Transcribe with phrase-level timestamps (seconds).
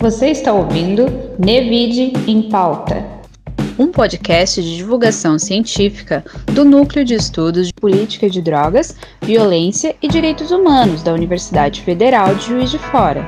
[0.00, 1.06] Você está ouvindo
[1.44, 3.04] Nevide em Pauta,
[3.76, 6.24] um podcast de divulgação científica
[6.54, 12.32] do Núcleo de Estudos de Política de Drogas, Violência e Direitos Humanos da Universidade Federal
[12.36, 13.24] de Juiz de Fora.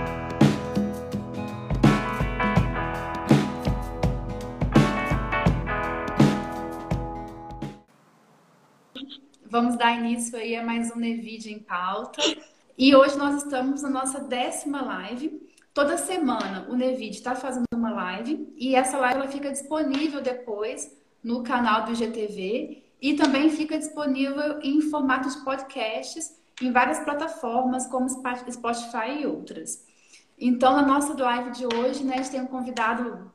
[9.51, 12.23] Vamos dar início aí a mais um Nevide em Pauta.
[12.79, 15.50] E hoje nós estamos na nossa décima live
[15.81, 20.95] Toda semana o Nevid está fazendo uma live e essa live ela fica disponível depois
[21.25, 27.87] no canal do IGTV e também fica disponível em formato de podcasts em várias plataformas
[27.87, 29.83] como Spotify e outras.
[30.39, 33.33] Então, na nossa live de hoje, né, a gente tem um convidado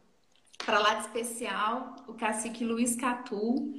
[0.63, 3.73] para lá de especial, o cacique Luiz Catu.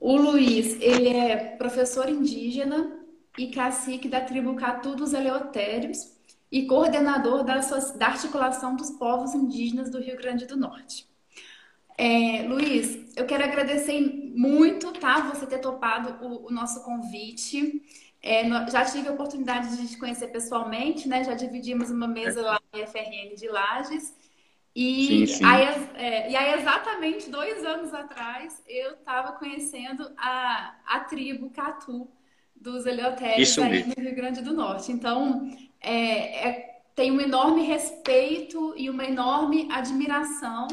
[0.00, 2.98] O Luiz, ele é professor indígena
[3.38, 6.15] e cacique da tribo Catu dos Eleutérios
[6.50, 11.06] e coordenador da, da articulação dos povos indígenas do Rio Grande do Norte.
[11.98, 14.00] É, Luiz, eu quero agradecer
[14.34, 15.20] muito, tá?
[15.22, 17.82] Você ter topado o, o nosso convite.
[18.22, 21.24] É, já tive a oportunidade de te conhecer pessoalmente, né?
[21.24, 24.14] Já dividimos uma mesa lá na FRN de Lages.
[24.74, 25.44] E, sim, sim.
[25.44, 32.06] Aí, é, e aí, exatamente dois anos atrás, eu estava conhecendo a, a tribo Catu
[32.60, 34.92] dos Eleutérios aí no Rio Grande do Norte.
[34.92, 35.48] Então,
[35.80, 40.66] é, é, tem um enorme respeito e uma enorme admiração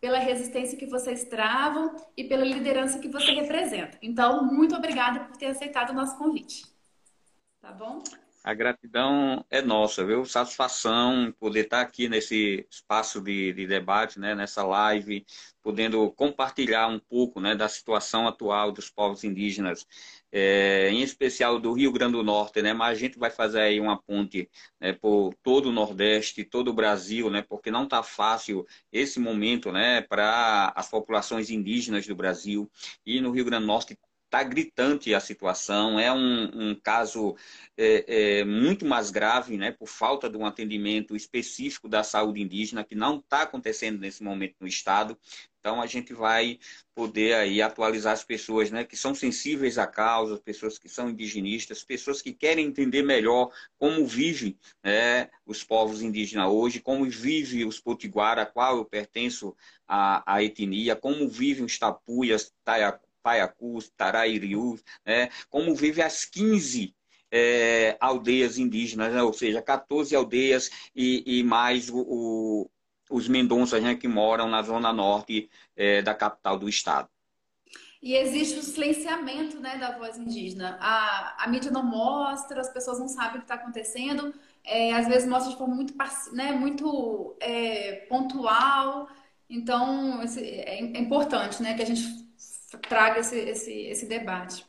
[0.00, 3.98] pela resistência que vocês travam e pela liderança que você representa.
[4.00, 6.64] Então, muito obrigada por ter aceitado o nosso convite.
[7.60, 8.02] Tá bom?
[8.44, 10.24] A gratidão é nossa, viu?
[10.24, 14.34] Satisfação poder estar aqui nesse espaço de, de debate, né?
[14.34, 15.26] nessa live,
[15.62, 17.54] podendo compartilhar um pouco né?
[17.54, 19.86] da situação atual dos povos indígenas
[20.32, 22.72] é, em especial do Rio Grande do Norte, né?
[22.72, 26.74] Mas a gente vai fazer aí uma ponte né, por todo o Nordeste, todo o
[26.74, 27.42] Brasil, né?
[27.42, 30.02] Porque não está fácil esse momento, né?
[30.02, 32.70] Para as populações indígenas do Brasil
[33.06, 37.34] e no Rio Grande do Norte está gritante a situação, é um, um caso
[37.76, 42.84] é, é, muito mais grave, né, por falta de um atendimento específico da saúde indígena,
[42.84, 45.18] que não está acontecendo nesse momento no Estado.
[45.60, 46.58] Então, a gente vai
[46.94, 51.84] poder aí atualizar as pessoas né, que são sensíveis à causa, pessoas que são indigenistas,
[51.84, 57.80] pessoas que querem entender melhor como vivem né, os povos indígenas hoje, como vive os
[57.80, 59.54] potiguara, a qual eu pertenço
[59.86, 62.52] à, à etnia, como vivem os tapuias,
[63.28, 65.28] Paiacus, Tarairius, né?
[65.50, 66.94] como vive as 15
[67.30, 69.22] é, aldeias indígenas, né?
[69.22, 72.70] ou seja, 14 aldeias e, e mais o, o,
[73.10, 77.08] os mendonças né, que moram na zona norte é, da capital do estado.
[78.00, 80.78] E existe o silenciamento né, da voz indígena.
[80.80, 84.32] A, a mídia não mostra, as pessoas não sabem o que está acontecendo,
[84.64, 85.94] é, às vezes mostra de forma muito,
[86.32, 89.08] né, muito é, pontual.
[89.50, 92.02] Então, é, é importante né, que a gente
[92.88, 94.64] traga esse, esse, esse debate.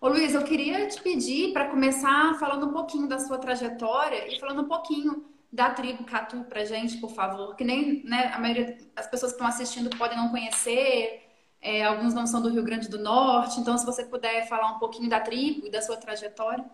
[0.00, 4.40] Ô Luiz, eu queria te pedir para começar falando um pouquinho da sua trajetória e
[4.40, 8.78] falando um pouquinho da tribo Catu para gente, por favor, que nem né, a maioria
[8.94, 11.22] das pessoas que estão assistindo podem não conhecer,
[11.60, 14.78] é, alguns não são do Rio Grande do Norte, então se você puder falar um
[14.78, 16.64] pouquinho da tribo e da sua trajetória.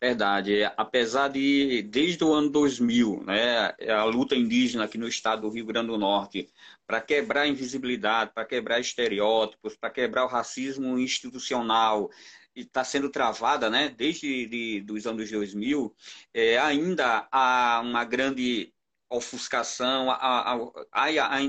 [0.00, 0.64] Verdade.
[0.76, 5.66] Apesar de, desde o ano 2000, né, a luta indígena aqui no estado do Rio
[5.66, 6.48] Grande do Norte,
[6.86, 12.10] para quebrar a invisibilidade, para quebrar estereótipos, para quebrar o racismo institucional,
[12.60, 15.94] está sendo travada né, desde de, dos anos 2000,
[16.34, 18.72] é, ainda há uma grande
[19.10, 20.54] ofuscação, há,
[20.92, 21.06] há,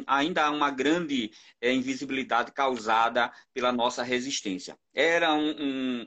[0.07, 4.75] ainda há uma grande é, invisibilidade causada pela nossa resistência.
[4.93, 6.05] Era um, um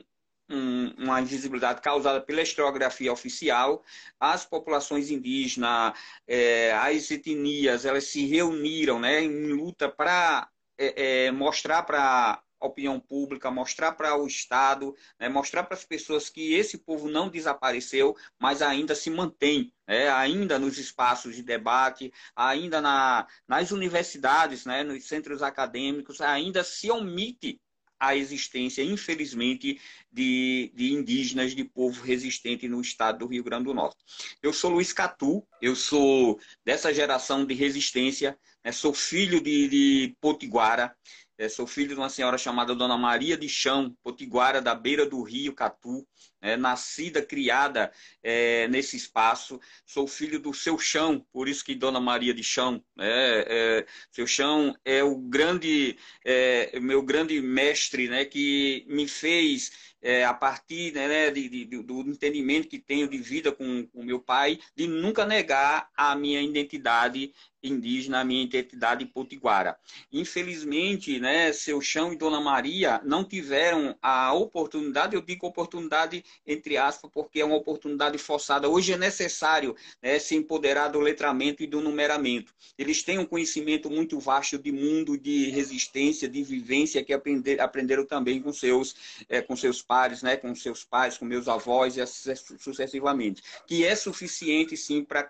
[0.49, 3.83] um, uma invisibilidade causada pela historiografia oficial,
[4.19, 5.93] as populações indígenas,
[6.27, 12.99] é, as etnias, elas se reuniram né, em luta para é, é, mostrar para opinião
[12.99, 18.15] pública, mostrar para o Estado, né, mostrar para as pessoas que esse povo não desapareceu,
[18.39, 24.83] mas ainda se mantém, né, ainda nos espaços de debate, ainda na, nas universidades, né,
[24.83, 27.59] nos centros acadêmicos, ainda se omite
[27.99, 29.79] a existência, infelizmente,
[30.11, 33.97] de, de, indígenas, de povo resistente no estado do Rio Grande do Norte.
[34.41, 40.15] Eu sou Luiz Catu, eu sou dessa geração de resistência, né, sou filho de, de
[40.19, 40.95] Potiguara,
[41.37, 45.21] é, sou filho de uma senhora chamada Dona Maria de Chão, Potiguara, da beira do
[45.21, 46.07] rio Catu.
[46.45, 49.59] É, nascida, criada é, nesse espaço.
[49.85, 52.83] Sou filho do seu chão, por isso que Dona Maria de Chão.
[52.99, 59.95] É, é, seu chão é o grande, é, meu grande mestre, né, que me fez
[60.05, 64.03] é, a partir né, né, de, de, do entendimento que tenho de vida com o
[64.03, 67.33] meu pai, de nunca negar a minha identidade
[67.63, 69.75] indígena, a minha identidade potiguara.
[70.11, 76.77] Infelizmente, né, seu chão e Dona Maria não tiveram a oportunidade, eu digo oportunidade entre
[76.77, 78.69] aspas, porque é uma oportunidade forçada.
[78.69, 82.53] Hoje é necessário né, se empoderar do letramento e do numeramento.
[82.77, 88.05] Eles têm um conhecimento muito vasto de mundo, de resistência, de vivência, que aprender, aprenderam
[88.05, 88.95] também com seus,
[89.29, 93.41] é, com seus pares, né, com seus pais, com meus avós, e assim sucessivamente.
[93.67, 95.29] Que é suficiente, sim, para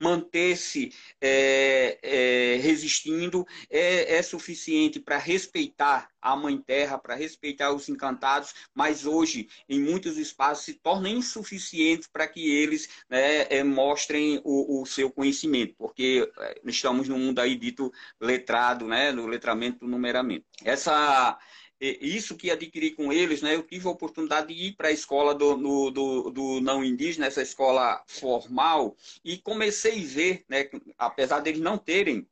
[0.00, 7.88] manter-se é, é, resistindo é, é suficiente para respeitar a Mãe Terra, para respeitar os
[7.88, 14.40] encantados, mas hoje, em muitos espaços, se torna insuficiente para que eles né, é, mostrem
[14.44, 19.80] o, o, seu conhecimento, porque é, estamos num mundo aí dito letrado, né, no letramento
[19.80, 20.46] do numeramento.
[20.64, 21.38] Essa
[21.80, 25.34] isso que adquiri com eles, né, eu tive a oportunidade de ir para a escola
[25.34, 30.68] do, no, do, do, não indígena, essa escola formal, e comecei a ver, né,
[30.98, 32.26] apesar deles não terem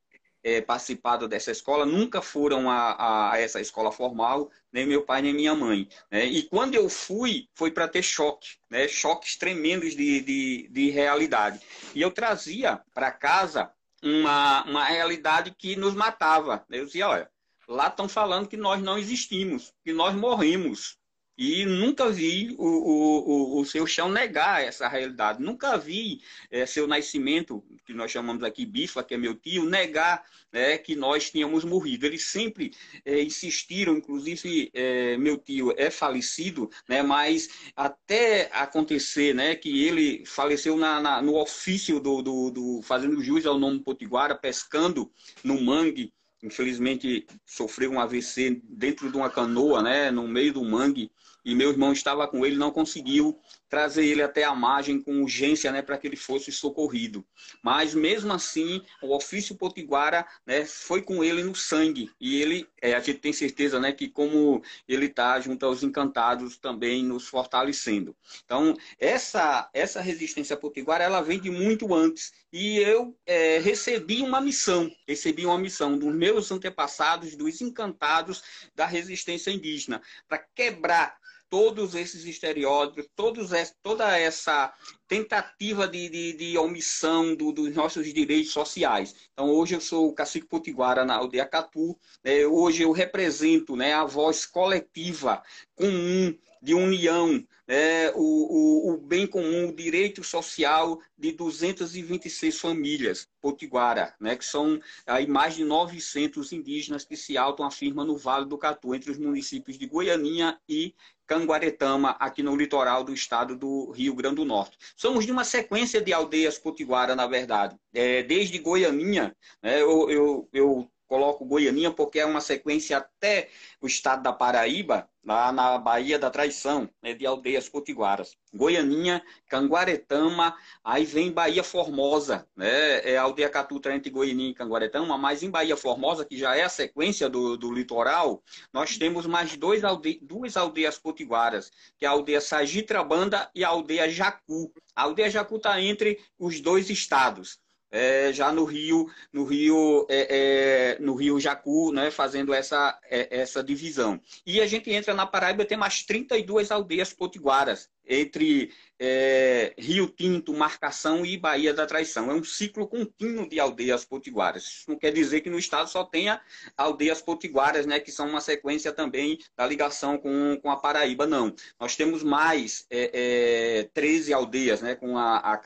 [0.45, 5.33] é, participado dessa escola, nunca foram a, a, essa escola formal, nem meu pai nem
[5.33, 5.89] minha mãe.
[6.11, 6.25] Né?
[6.25, 8.87] E quando eu fui, foi para ter choque, né?
[8.87, 11.59] choques tremendos de, de, de realidade.
[11.95, 13.71] E eu trazia para casa
[14.03, 16.63] uma, uma realidade que nos matava.
[16.69, 17.27] Eu dizia, olha,
[17.67, 20.97] Lá estão falando que nós não existimos, que nós morrimos.
[21.37, 25.43] E nunca vi o, o, o, seu chão negar essa realidade.
[25.43, 30.23] Nunca vi é, seu nascimento, que nós chamamos aqui Bifa, que é meu tio, negar
[30.53, 32.05] é, que nós tínhamos morrido.
[32.05, 32.71] Eles sempre
[33.03, 40.25] é, insistiram, inclusive é, meu tio é falecido, né, mas até acontecer né, que ele
[40.25, 45.11] faleceu na, na, no ofício do, do, do fazendo jus ao nome Potiguara, pescando
[45.43, 46.13] no mangue
[46.45, 51.11] infelizmente sofreu um AVC dentro de uma canoa, né, no meio do mangue,
[51.43, 53.39] e meu irmão estava com ele, não conseguiu
[53.75, 57.25] trazer ele até a margem com urgência, né, para que ele fosse socorrido.
[57.61, 62.93] Mas mesmo assim, o ofício potiguara, né, foi com ele no sangue, e ele, é,
[62.93, 68.15] a gente tem certeza, né, que como ele está junto aos encantados também nos fortalecendo.
[68.45, 74.39] Então, essa essa resistência potiguara, ela vem de muito antes, e eu é, recebi uma
[74.39, 78.41] missão, recebi uma missão dos meus antepassados, dos encantados
[78.73, 81.17] da resistência indígena, para quebrar
[81.55, 84.73] todos esses estereótipos, todos toda essa
[85.07, 89.15] tentativa de, de, de omissão do, dos nossos direitos sociais.
[89.31, 92.45] Então, hoje eu sou o cacique potiguara na aldeia Catu, né?
[92.45, 95.41] hoje eu represento né, a voz coletiva,
[95.73, 98.11] comum, de união, né?
[98.15, 104.35] o, o, o bem comum, o direito social de 226 famílias potiguara, né?
[104.35, 109.11] que são aí mais de 900 indígenas que se auto-afirmam no Vale do Catu, entre
[109.11, 110.95] os municípios de Goianinha e
[111.27, 114.77] Canguaretama, aqui no litoral do estado do Rio Grande do Norte.
[114.95, 117.75] Somos de uma sequência de aldeias potiguara, na verdade.
[117.93, 123.49] É, desde Goianinha, né, eu, eu, eu coloco Goianinha porque é uma sequência até
[123.81, 128.37] o estado da Paraíba, lá na Bahia da Traição, né, de aldeias potiguaras.
[128.53, 135.17] Goianinha, Canguaretama, aí vem Bahia Formosa, né, é a aldeia Catutra entre Goianinha e Canguaretama,
[135.17, 139.55] mas em Bahia Formosa, que já é a sequência do, do litoral, nós temos mais
[139.57, 144.71] dois alde duas aldeias potiguaras, que é a aldeia Sagitrabanda e a aldeia Jacu.
[144.95, 147.59] A aldeia Jacu está entre os dois estados
[147.95, 153.39] é, já no Rio, no Rio, é, é, no Rio Jacu, né, fazendo essa, é,
[153.39, 154.19] essa divisão.
[154.45, 160.53] E a gente entra na Paraíba, tem mais 32 aldeias potiguaras, entre é, Rio Tinto,
[160.53, 162.31] Marcação e Bahia da Traição.
[162.31, 164.63] É um ciclo contínuo de aldeias potiguaras.
[164.63, 166.41] Isso não quer dizer que no estado só tenha
[166.77, 171.53] aldeias potiguaras, né, que são uma sequência também da ligação com, com a Paraíba, não.
[171.79, 175.57] Nós temos mais é, é, 13 aldeias, né, com a, a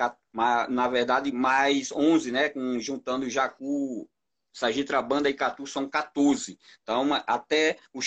[0.69, 2.49] na verdade, mais 11, né?
[2.49, 4.07] Com, juntando Jacu,
[4.59, 6.59] Sagitrabanda e Catu são 14.
[6.83, 8.01] Então, até o,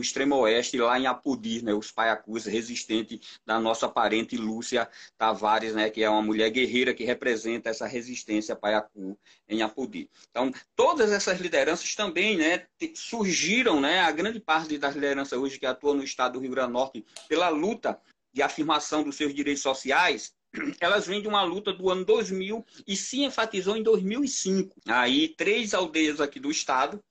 [0.00, 5.88] extremo oeste, lá em Apudir, né, os Paiacus, resistente da nossa parente Lúcia Tavares, né,
[5.88, 10.10] que é uma mulher guerreira que representa essa resistência Paiacu em Apudir.
[10.30, 15.64] Então, todas essas lideranças também né, surgiram, né, a grande parte das lideranças hoje que
[15.64, 17.98] atuam no estado do Rio Grande do Norte, pela luta
[18.34, 20.35] de afirmação dos seus direitos sociais,
[20.80, 24.76] elas vêm de uma luta do ano 2000 e se enfatizou em 2005.
[24.86, 27.02] Aí, três aldeias aqui do estado,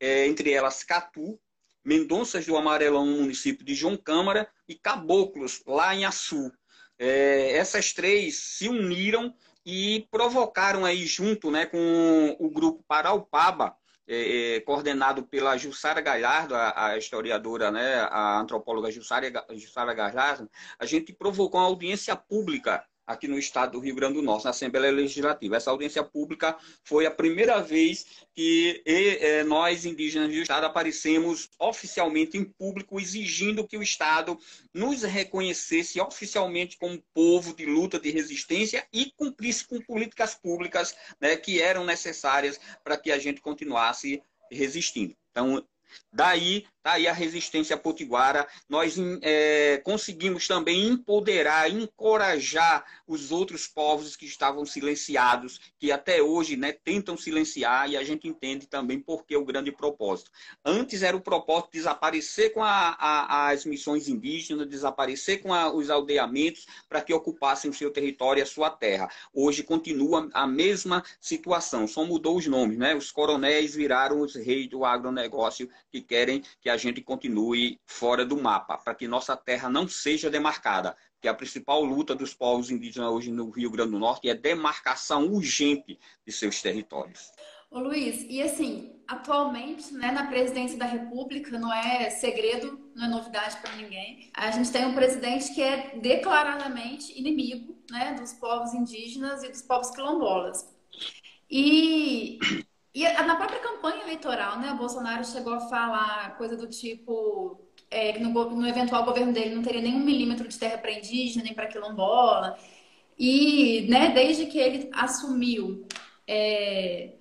[0.00, 1.38] é, entre elas Catu,
[1.84, 6.52] Mendonças do Amarelão, no município de João Câmara, e Caboclos, lá em Açu.
[6.98, 9.34] É, essas três se uniram
[9.66, 16.54] e provocaram aí junto né, com o grupo Paraupaba, é, é, coordenado pela Jussara Galhardo,
[16.54, 22.84] a, a, historiadora, né, a antropóloga Jussara, Jussara Galhardo, a gente provocou uma audiência pública
[23.06, 25.56] aqui no estado do Rio Grande do Norte, na Assembleia Legislativa.
[25.56, 32.36] Essa audiência pública foi a primeira vez que é, nós, indígenas do estado, aparecemos oficialmente
[32.36, 34.38] em público, exigindo que o estado
[34.72, 41.36] nos reconhecesse oficialmente como povo de luta, de resistência e cumprisse com políticas públicas né,
[41.36, 45.14] que eram necessárias para que a gente continuasse resistindo.
[45.30, 45.64] Então,
[46.12, 48.46] Daí, daí a resistência potiguara.
[48.68, 56.56] Nós é, conseguimos também empoderar, encorajar os outros povos que estavam silenciados, que até hoje
[56.56, 60.30] né, tentam silenciar, e a gente entende também por que o grande propósito.
[60.64, 65.72] Antes era o propósito de desaparecer com a, a, as missões indígenas, desaparecer com a,
[65.72, 69.08] os aldeamentos, para que ocupassem o seu território e a sua terra.
[69.32, 72.78] Hoje continua a mesma situação, só mudou os nomes.
[72.78, 72.94] Né?
[72.94, 78.36] Os coronéis viraram os reis do agronegócio que querem que a gente continue fora do
[78.36, 80.96] mapa, para que nossa terra não seja demarcada.
[81.20, 85.26] Que a principal luta dos povos indígenas hoje no Rio Grande do Norte é demarcação
[85.28, 87.30] urgente de seus territórios.
[87.70, 93.08] Ô Luiz, e assim, atualmente, né, na presidência da República, não é segredo, não é
[93.08, 94.30] novidade para ninguém.
[94.34, 99.62] A gente tem um presidente que é declaradamente inimigo, né, dos povos indígenas e dos
[99.62, 100.66] povos quilombolas.
[101.50, 102.38] E
[102.94, 107.58] e na própria campanha eleitoral, né, Bolsonaro chegou a falar coisa do tipo
[107.90, 111.44] é, que no, no, eventual governo dele não teria nenhum milímetro de terra para indígena,
[111.44, 112.58] nem para quilombola.
[113.18, 115.86] E né, desde que ele assumiu
[116.26, 117.14] é,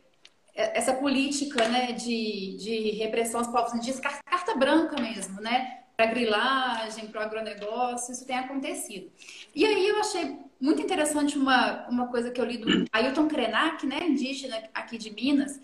[0.54, 5.84] essa política né, de, de repressão aos povos indígenas, carta branca mesmo, né?
[6.01, 9.12] Para grilagem, para o agronegócio, isso tem acontecido.
[9.53, 13.86] E aí eu achei muito interessante uma, uma coisa que eu li do Ailton Krenak,
[13.86, 15.62] né, indígena aqui de Minas,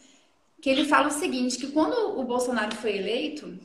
[0.61, 3.57] que ele fala o seguinte, que quando o Bolsonaro foi eleito,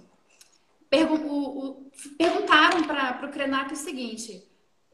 [0.89, 4.43] pergun o, o, perguntaram para o Krenak o seguinte,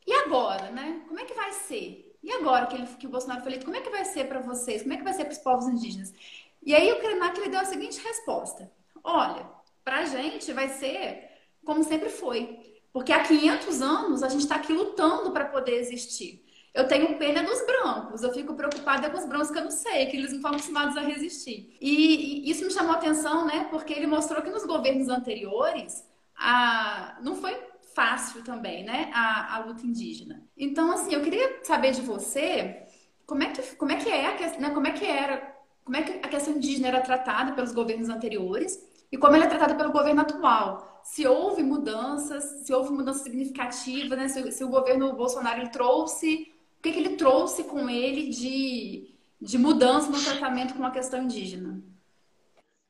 [0.05, 1.03] e agora, né?
[1.07, 2.13] Como é que vai ser?
[2.21, 4.41] E agora que, ele, que o Bolsonaro foi eleito, como é que vai ser para
[4.41, 4.83] vocês?
[4.83, 6.13] Como é que vai ser para os povos indígenas?
[6.61, 8.69] E aí o Krenak ele deu a seguinte resposta,
[9.05, 9.47] olha,
[9.85, 11.28] para a gente vai ser
[11.69, 12.79] como sempre foi.
[12.91, 16.43] Porque há 500 anos a gente está aqui lutando para poder existir.
[16.73, 20.07] Eu tenho pena dos brancos, eu fico preocupada com os brancos que eu não sei,
[20.07, 21.77] que eles não estão acostumados a resistir.
[21.79, 23.67] E, e isso me chamou a atenção, né?
[23.71, 27.19] Porque ele mostrou que nos governos anteriores a...
[27.23, 27.55] não foi
[27.95, 29.11] fácil também, né?
[29.13, 30.43] A, a luta indígena.
[30.57, 32.83] Então, assim, eu queria saber de você
[33.27, 34.71] como é que, como é, que é, né?
[34.71, 38.79] como é que era, como é que a questão indígena era tratada pelos governos anteriores
[39.11, 40.98] e como ela é tratada pelo governo atual.
[41.11, 44.29] Se houve mudanças, se houve mudança significativa, né?
[44.29, 49.11] se, se o governo Bolsonaro ele trouxe, o que, que ele trouxe com ele de,
[49.41, 51.83] de mudança no tratamento com a questão indígena?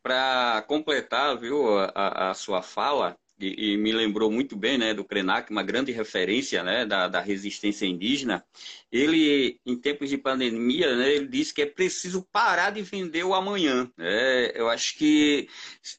[0.03, 5.04] Para completar, viu, a, a sua fala, e, e, me lembrou muito bem né, do
[5.04, 8.45] Krenak, uma grande referência né, da, da resistência indígena.
[8.90, 13.35] Ele, em tempos de pandemia, né, ele disse que é preciso parar de vender o
[13.35, 13.90] amanhã.
[13.99, 15.49] É, eu acho que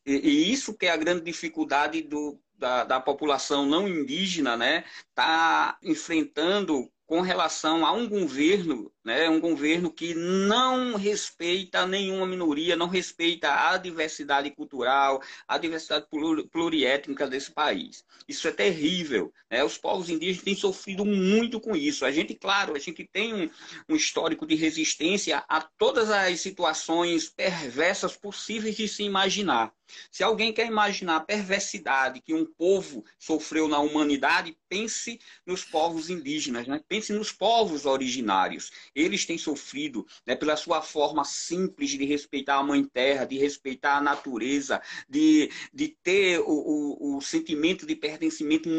[0.05, 4.84] e isso que é a grande dificuldade do, da, da população não indígena, né,
[5.15, 12.75] tá enfrentando com relação a um governo, né, um governo que não respeita nenhuma minoria,
[12.75, 16.06] não respeita a diversidade cultural, a diversidade
[16.51, 18.06] pluriétnica desse país.
[18.28, 19.34] Isso é terrível.
[19.50, 19.63] Né?
[19.63, 22.06] Os povos indígenas têm sofrido muito com isso.
[22.06, 23.50] A gente, claro, a gente tem um,
[23.89, 29.74] um histórico de resistência a todas as situações perversas possíveis de se imaginar.
[30.12, 36.12] Se alguém quer imaginar a perversidade que um povo sofreu na humanidade, pense nos povos
[36.12, 36.80] indígenas, né?
[36.88, 38.72] pense nos povos originários.
[39.00, 43.98] Eles têm sofrido né, pela sua forma simples de respeitar a mãe terra, de respeitar
[43.98, 48.70] a natureza, de, de ter o, o, o sentimento de pertencimento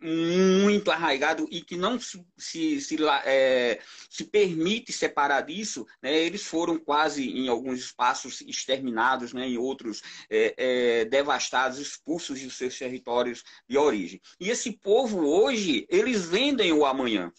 [0.00, 5.86] muito arraigado e que não se, se, se, é, se permite separar disso.
[6.02, 6.16] Né?
[6.16, 9.48] Eles foram quase, em alguns espaços, exterminados, né?
[9.48, 10.02] em outros.
[10.30, 14.20] É, é, devastados, expulsos de seus territórios de origem.
[14.38, 17.32] E esse povo hoje, eles vendem o amanhã.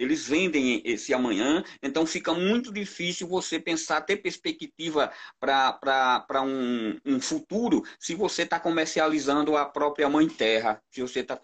[0.00, 7.20] Eles vendem esse amanhã, então fica muito difícil você pensar, ter perspectiva para um, um
[7.20, 11.38] futuro se você está comercializando a própria mãe terra, se você está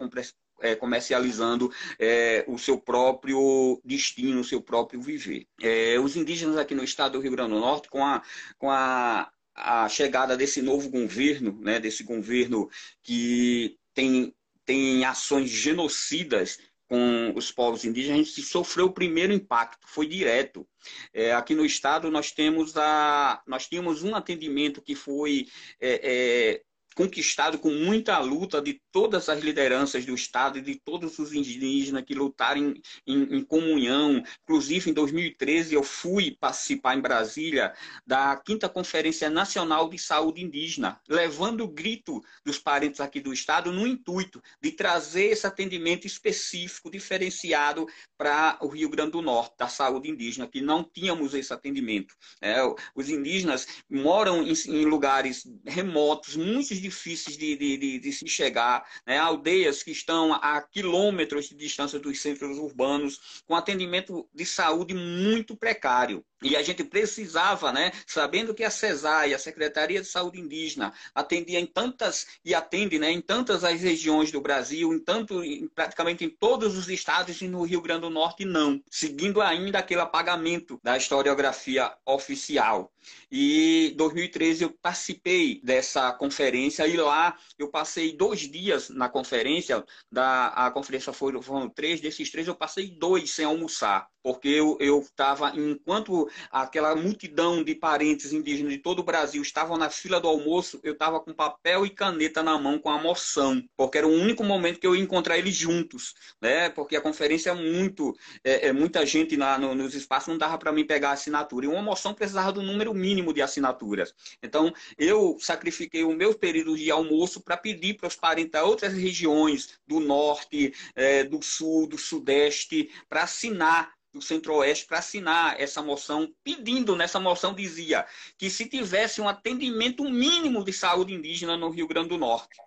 [0.59, 5.45] é, comercializando é, o seu próprio destino, o seu próprio viver.
[5.61, 8.23] É, os indígenas aqui no estado do Rio Grande do Norte, com a,
[8.57, 12.69] com a a chegada desse novo governo, né, desse governo
[13.01, 14.31] que tem,
[14.63, 20.67] tem ações genocidas com os povos indígenas, a gente sofreu o primeiro impacto, foi direto.
[21.13, 25.47] É, aqui no estado nós temos a, nós tínhamos um atendimento que foi
[25.81, 26.61] é, é,
[26.97, 32.03] conquistado com muita luta de todas as lideranças do Estado e de todos os indígenas
[32.03, 34.23] que lutaram em, em, em, comunhão.
[34.41, 37.71] Inclusive, em 2013, eu fui participar em Brasília
[38.03, 43.71] da quinta Conferência Nacional de Saúde Indígena, levando o grito dos parentes aqui do Estado
[43.71, 47.85] no intuito de trazer esse atendimento específico, diferenciado
[48.17, 52.15] para o Rio Grande do Norte, da saúde indígena, que não tínhamos esse atendimento.
[52.41, 52.57] É,
[52.95, 58.87] os indígenas moram em, em lugares remotos, muito difíceis de, de, de, de se chegar,
[59.05, 59.17] né?
[59.17, 65.55] aldeias que estão a quilômetros de distância dos centros urbanos, com atendimento de saúde muito
[65.55, 66.23] precário.
[66.41, 71.59] E a gente precisava, né, sabendo que a CESAI, a Secretaria de Saúde Indígena, atendia
[71.59, 76.23] em tantas, e atende né, em tantas as regiões do Brasil, em tanto, em, praticamente
[76.23, 78.79] em todos os estados e no Rio Grande do Norte, não.
[78.89, 82.93] Seguindo ainda aquele apagamento da historiografia oficial.
[83.31, 89.83] E em 2013 eu participei dessa conferência e lá eu passei dois dias na conferência,
[90.11, 94.99] da, a conferência foram, foram três, desses três eu passei dois sem almoçar porque eu
[94.99, 100.27] estava, enquanto aquela multidão de parentes indígenas de todo o Brasil estavam na fila do
[100.27, 104.11] almoço, eu estava com papel e caneta na mão com a moção, porque era o
[104.11, 106.69] único momento que eu ia encontrar eles juntos, né?
[106.69, 110.57] Porque a conferência é muito, é, é muita gente na, no, nos espaços, não dava
[110.57, 111.65] para mim pegar a assinatura.
[111.65, 114.13] E uma moção precisava do número mínimo de assinaturas.
[114.43, 118.93] Então, eu sacrifiquei o meu período de almoço para pedir para os parentes de outras
[118.93, 125.81] regiões do norte, é, do sul, do sudeste, para assinar do Centro-Oeste para assinar essa
[125.81, 128.05] moção, pedindo nessa moção dizia
[128.37, 132.57] que se tivesse um atendimento mínimo de saúde indígena no Rio Grande do Norte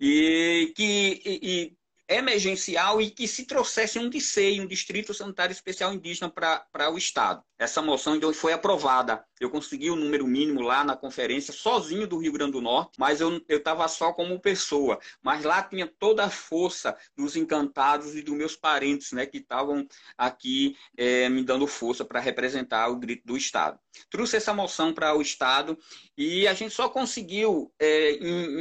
[0.00, 1.76] e que e, e
[2.08, 7.42] emergencial e que se trouxesse um DICEI, um Distrito Sanitário Especial Indígena para o Estado.
[7.58, 9.24] Essa moção então, foi aprovada.
[9.44, 13.20] Eu consegui o número mínimo lá na conferência, sozinho do Rio Grande do Norte, mas
[13.20, 14.98] eu estava só como pessoa.
[15.22, 19.86] Mas lá tinha toda a força dos encantados e dos meus parentes, né, que estavam
[20.16, 23.78] aqui é, me dando força para representar o grito do Estado.
[24.10, 25.78] Trouxe essa moção para o Estado
[26.16, 28.18] e a gente só conseguiu, é,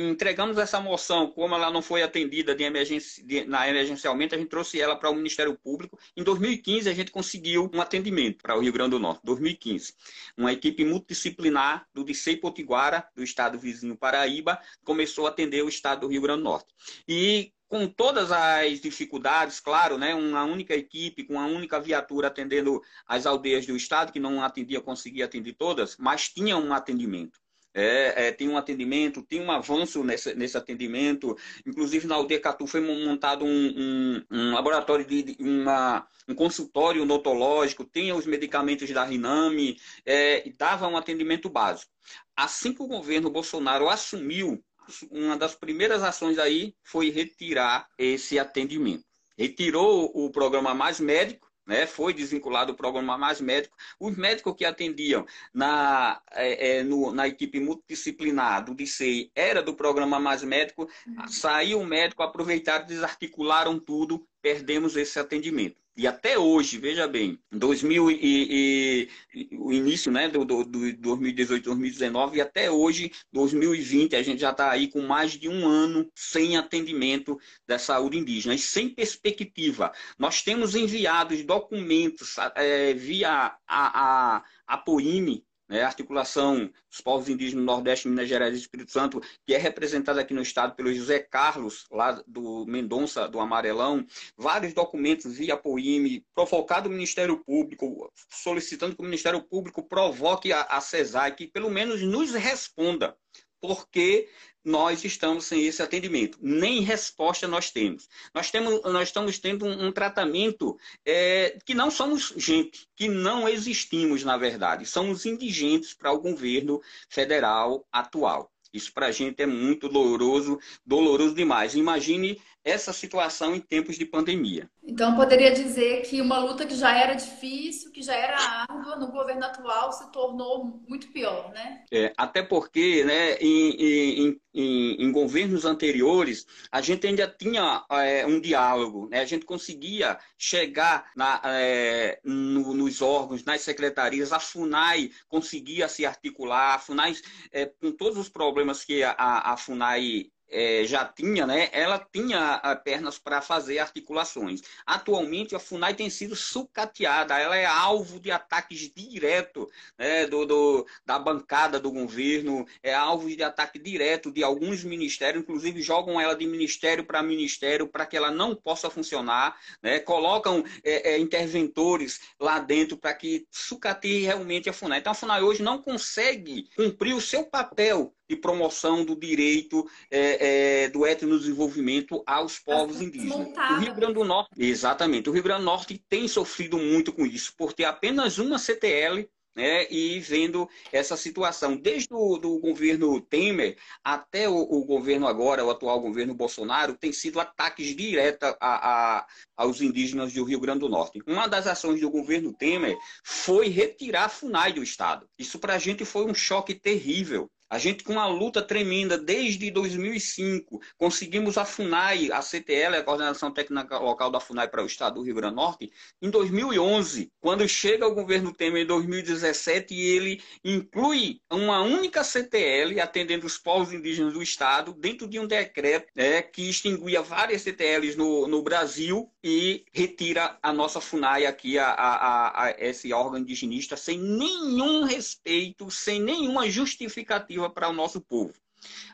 [0.09, 4.49] entregamos essa moção, como ela não foi atendida de emergência, de, na emergencialmente, a gente
[4.49, 5.97] trouxe ela para o Ministério Público.
[6.17, 9.93] Em 2015, a gente conseguiu um atendimento para o Rio Grande do Norte, 2015.
[10.37, 16.01] Uma equipe multidisciplinar do Dicei Potiguara, do estado vizinho Paraíba, começou a atender o estado
[16.01, 16.73] do Rio Grande do Norte.
[17.07, 22.79] E com todas as dificuldades, claro, né, uma única equipe, com uma única viatura atendendo
[23.07, 27.42] as aldeias do estado, que não atendia, conseguia atender todas, mas tinha um atendimento.
[27.73, 31.35] É, é, tem um atendimento, tem um avanço nesse, nesse atendimento.
[31.65, 37.01] Inclusive, na aldeia Catu foi montado um, um, um laboratório, de, de, uma, um consultório
[37.03, 41.91] odontológico, tem os medicamentos da Riname, é, e dava um atendimento básico.
[42.35, 44.63] Assim que o governo Bolsonaro assumiu,
[45.09, 49.05] uma das primeiras ações aí foi retirar esse atendimento.
[49.37, 53.75] Retirou o programa Mais Médico, né, foi desvinculado do programa Mais Médico.
[53.99, 59.73] Os médicos que atendiam na, é, é, no, na equipe multidisciplinar do DCI era do
[59.73, 61.27] programa Mais Médico, uhum.
[61.27, 65.77] saiu o médico, aproveitaram, desarticularam tudo, perdemos esse atendimento.
[65.95, 71.63] E até hoje, veja bem, 2000 e, e o início né, do, do, do 2018,
[71.65, 76.09] 2019 e até hoje, 2020, a gente já está aí com mais de um ano
[76.15, 79.91] sem atendimento da saúde indígena e sem perspectiva.
[80.17, 87.65] Nós temos enviado documentos é, via a, a, a POIME, né, articulação dos povos indígenas
[87.65, 91.17] do Nordeste, Minas Gerais e Espírito Santo, que é representada aqui no estado pelo José
[91.17, 94.05] Carlos, lá do Mendonça, do Amarelão,
[94.37, 100.61] vários documentos via POIME, provocado o Ministério Público, solicitando que o Ministério Público provoque a,
[100.61, 103.17] a CESAI, que pelo menos nos responda
[103.63, 104.27] porque
[104.61, 106.37] nós estamos sem esse atendimento.
[106.41, 108.09] Nem resposta nós temos.
[108.33, 113.47] Nós, temos, nós estamos tendo um, um tratamento é, que não somos gente, que não
[113.47, 114.85] existimos, na verdade.
[114.85, 118.51] Somos indigentes para o governo federal atual.
[118.73, 121.73] Isso para a gente é muito doloroso, doloroso demais.
[121.75, 124.69] Imagine essa situação em tempos de pandemia.
[124.85, 128.37] Então, poderia dizer que uma luta que já era difícil, que já era
[128.69, 131.83] árdua, no governo atual se tornou muito pior, né?
[131.91, 138.25] É, até porque, né, em, em, em, em, governos anteriores, a gente ainda tinha é,
[138.25, 139.19] um diálogo, né?
[139.19, 146.05] a gente conseguia chegar na, é, no, nos órgãos, nas secretarias, a FUNAI conseguia se
[146.05, 147.15] articular, a FUNAI,
[147.51, 152.59] é, com todos os problemas que a, a FUNAI é, já tinha, né, ela tinha
[152.83, 154.61] pernas para fazer articulações.
[154.85, 160.87] Atualmente, a FUNAI tem sido sucateada, ela é alvo de ataques direto né, do, do,
[161.05, 166.35] da bancada do governo, é alvo de ataque direto de alguns ministérios, inclusive jogam ela
[166.35, 172.19] de ministério para ministério para que ela não possa funcionar, né, colocam é, é, interventores
[172.39, 174.99] lá dentro para que sucateie realmente a FUNAI.
[174.99, 180.83] Então, a FUNAI hoje não consegue cumprir o seu papel de promoção do direito é,
[180.83, 183.47] é, do etnodesenvolvimento aos povos indígenas.
[183.71, 187.25] O Rio Grande do Norte, exatamente, o Rio Grande do Norte tem sofrido muito com
[187.25, 191.75] isso, por ter apenas uma CTL né, e vendo essa situação.
[191.75, 197.11] Desde o do governo Temer até o, o, governo agora, o atual governo Bolsonaro, tem
[197.11, 201.21] sido ataques diretos a, a, aos indígenas do Rio Grande do Norte.
[201.27, 205.27] Uma das ações do governo Temer foi retirar a FUNAI do Estado.
[205.37, 207.49] Isso para a gente foi um choque terrível.
[207.73, 213.51] A gente, com uma luta tremenda desde 2005, conseguimos a FUNAI, a CTL, a Coordenação
[213.51, 217.67] Técnica Local da FUNAI para o Estado do Rio Grande do Norte, em 2011, quando
[217.67, 223.91] chega o governo Temer em 2017 e ele inclui uma única CTL atendendo os povos
[223.91, 229.31] indígenas do Estado dentro de um decreto é, que extinguia várias CTLs no, no Brasil
[229.43, 235.89] e retira a nossa FUNAI aqui, a, a, a, esse órgão indigenista, sem nenhum respeito,
[235.89, 238.53] sem nenhuma justificativa para o nosso povo.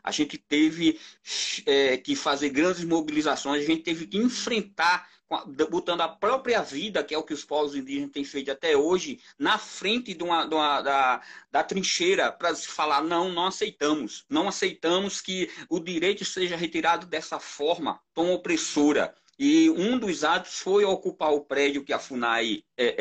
[0.04, 1.00] A gente teve
[1.66, 5.08] é, que fazer grandes mobilizações, a gente teve que enfrentar,
[5.70, 9.22] botando a própria vida, que é o que os povos indígenas têm feito até hoje,
[9.38, 14.26] na frente de uma, de uma da, da trincheira para se falar: não, não aceitamos.
[14.28, 19.14] Não aceitamos que o direito seja retirado dessa forma tão opressora.
[19.40, 22.96] E um dos atos foi ocupar o prédio que a FUNAI é,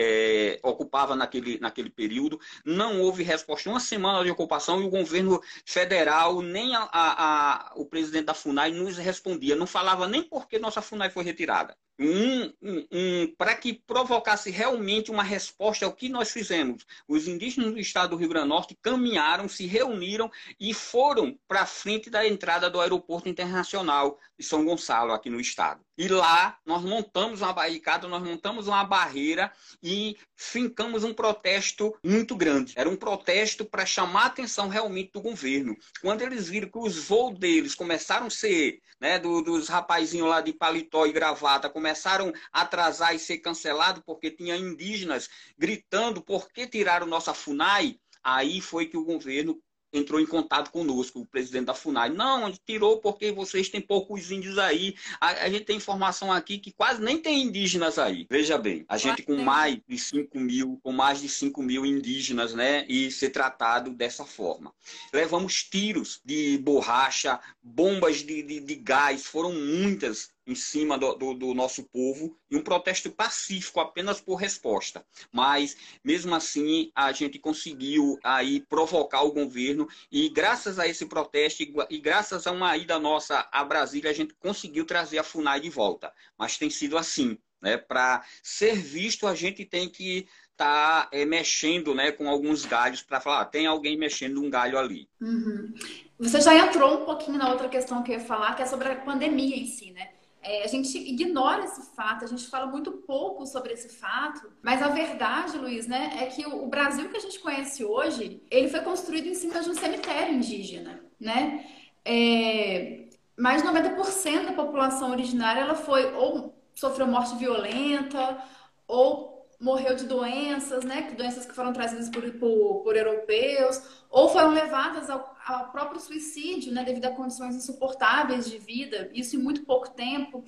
[0.54, 2.38] é, ocupava naquele, naquele período.
[2.64, 3.68] Não houve resposta.
[3.68, 8.34] Uma semana de ocupação e o governo federal, nem a, a, a, o presidente da
[8.34, 9.56] FUNAI nos respondia.
[9.56, 14.50] Não falava nem por que nossa FUNAI foi retirada um, um, um para que provocasse
[14.50, 16.86] realmente uma resposta ao que nós fizemos.
[17.08, 20.30] Os indígenas do estado do Rio Grande do Norte caminharam, se reuniram
[20.60, 25.80] e foram para frente da entrada do aeroporto internacional de São Gonçalo, aqui no estado.
[25.96, 29.50] E lá nós montamos uma barricada, nós montamos uma barreira
[29.82, 32.72] e fincamos um protesto muito grande.
[32.76, 35.76] Era um protesto para chamar a atenção realmente do governo.
[36.00, 40.40] Quando eles viram que os voos deles começaram a ser, né, do, dos rapazinhos lá
[40.40, 46.50] de paletó e gravata, começaram a atrasar e ser cancelado porque tinha indígenas gritando por
[46.50, 49.60] que tiraram nossa FUNAI, aí foi que o governo
[49.92, 52.10] entrou em contato conosco, o presidente da FUNAI.
[52.10, 54.94] Não, tirou porque vocês têm poucos índios aí.
[55.20, 58.26] A, a, gente tem informação aqui que quase nem tem indígenas aí.
[58.30, 62.54] Veja bem, a gente com mais de 5 mil, com mais de 5 mil indígenas,
[62.54, 62.84] né?
[62.88, 64.72] E ser tratado dessa forma.
[65.12, 71.34] Levamos tiros de borracha, bombas de, de, de gás, foram muitas em cima do, do,
[71.34, 75.04] do, nosso povo e um protesto pacífico apenas por resposta.
[75.30, 81.62] Mas, mesmo assim, a gente conseguiu aí provocar o governo e graças a esse protesto
[81.90, 85.68] e graças a uma ida nossa a Brasília, a gente conseguiu trazer a FUNAI de
[85.68, 86.12] volta.
[86.38, 87.38] Mas tem sido assim.
[87.60, 87.76] Né?
[87.76, 93.02] Para ser visto, a gente tem que estar tá, é, mexendo né, com alguns galhos
[93.02, 95.08] para falar, ah, tem alguém mexendo um galho ali.
[95.20, 95.74] Uhum.
[96.18, 98.88] Você já entrou um pouquinho na outra questão que eu ia falar, que é sobre
[98.88, 100.10] a pandemia em si, né?
[100.42, 104.80] É, a gente ignora esse fato, a gente fala muito pouco sobre esse fato, mas
[104.80, 108.80] a verdade, Luiz, né, é que o Brasil que a gente conhece hoje, ele foi
[108.80, 111.66] construído em cima de um cemitério indígena, né?
[112.04, 118.38] É, mais de 90% da população originária ela foi ou sofreu morte violenta
[118.86, 121.10] ou morreu de doenças, né?
[121.16, 126.72] Doenças que foram trazidas por, por, por europeus, ou foram levadas ao, ao, próprio suicídio,
[126.72, 126.84] né?
[126.84, 130.44] Devido a condições insuportáveis de vida, isso em muito pouco tempo.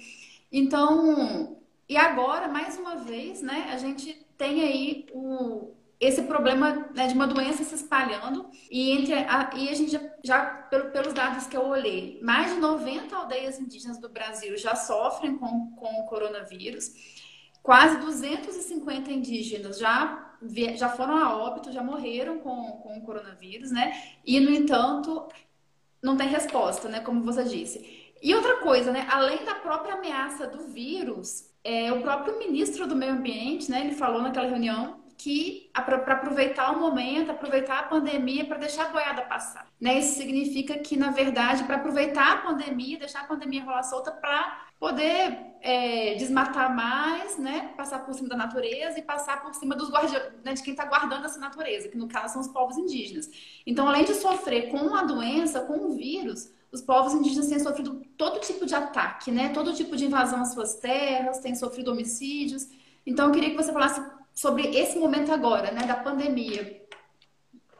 [0.52, 1.56] Então,
[1.88, 3.70] e agora, mais uma vez, né?
[3.72, 9.12] A gente tem aí o, esse problema né, de uma doença se espalhando e entre
[9.12, 13.14] a, e a gente já, já pelo, pelos dados que eu olhei, mais de 90
[13.14, 16.94] aldeias indígenas do Brasil já sofrem com, com o coronavírus.
[17.62, 20.34] Quase 250 indígenas já,
[20.74, 23.92] já foram a óbito, já morreram com, com o coronavírus, né?
[24.24, 25.28] E, no entanto,
[26.02, 27.00] não tem resposta, né?
[27.00, 28.12] Como você disse.
[28.22, 29.06] E outra coisa, né?
[29.10, 33.80] Além da própria ameaça do vírus, é, o próprio ministro do Meio Ambiente, né?
[33.80, 38.88] Ele falou naquela reunião que para aproveitar o momento, aproveitar a pandemia para deixar a
[38.88, 39.66] boiada passar.
[39.78, 39.98] Né?
[39.98, 44.69] Isso significa que, na verdade, para aproveitar a pandemia, deixar a pandemia rolar solta para
[44.80, 47.72] poder é, desmatar mais, né?
[47.76, 50.54] passar por cima da natureza e passar por cima dos guardiões, né?
[50.54, 53.30] de quem está guardando essa natureza, que no caso são os povos indígenas.
[53.66, 58.02] Então, além de sofrer com a doença, com o vírus, os povos indígenas têm sofrido
[58.16, 59.50] todo tipo de ataque, né?
[59.50, 62.66] todo tipo de invasão às suas terras, têm sofrido homicídios.
[63.04, 64.00] Então, eu queria que você falasse
[64.32, 66.80] sobre esse momento agora, né, da pandemia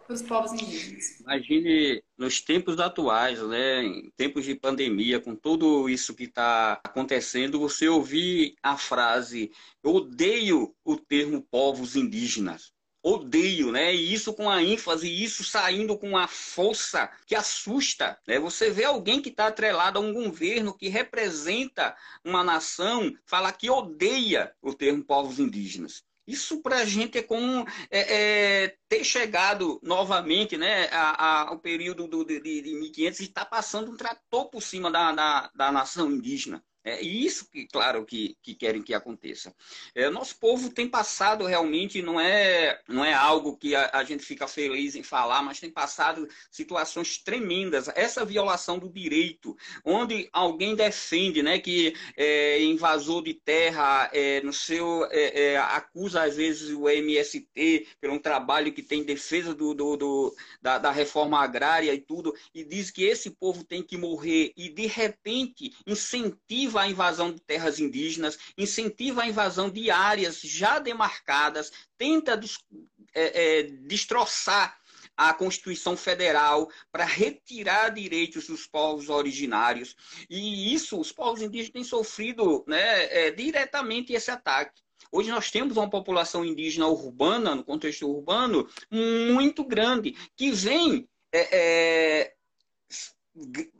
[0.06, 1.20] para os povos indígenas.
[1.20, 7.58] Imagine nos tempos atuais, né, em tempos de pandemia, com tudo isso que está acontecendo,
[7.58, 9.50] você ouvir a frase
[9.82, 12.72] "eu odeio o termo povos indígenas".
[13.02, 13.94] Odeio, né?
[13.94, 18.18] E isso com a ênfase, isso saindo com a força que assusta.
[18.26, 18.38] Né?
[18.38, 23.70] Você vê alguém que está atrelado a um governo que representa uma nação falar que
[23.70, 26.04] odeia o termo povos indígenas.
[26.30, 32.24] Isso para a gente é como é, é, ter chegado novamente né, ao período do,
[32.24, 36.08] de, de 1500 e estar tá passando um trator por cima da, da, da nação
[36.10, 36.64] indígena.
[36.82, 39.54] É isso que, claro, que, que querem que aconteça.
[39.94, 44.24] É, nosso povo tem passado realmente, não é, não é algo que a, a, gente
[44.24, 47.88] fica feliz em falar, mas tem passado situações tremendas.
[47.88, 54.52] Essa violação do direito, onde alguém defende né, que é invasor de terra, é, no
[54.52, 59.54] seu, é, é acusa às vezes o MST pelo um trabalho que tem em defesa
[59.54, 63.82] do, do, do da, da reforma agrária e tudo, e diz que esse povo tem
[63.82, 69.68] que morrer, e de repente incentiva incentiva a invasão de terras indígenas, incentiva a invasão
[69.68, 72.58] de áreas já demarcadas, tenta des,
[73.14, 74.78] é, é, destroçar
[75.16, 79.96] a Constituição Federal para retirar direitos dos povos originários.
[80.30, 84.80] E isso, os povos indígenas têm sofrido né, é, diretamente esse ataque.
[85.12, 91.58] Hoje nós temos uma população indígena urbana, no contexto urbano, muito grande, que vem é,
[91.58, 92.34] é,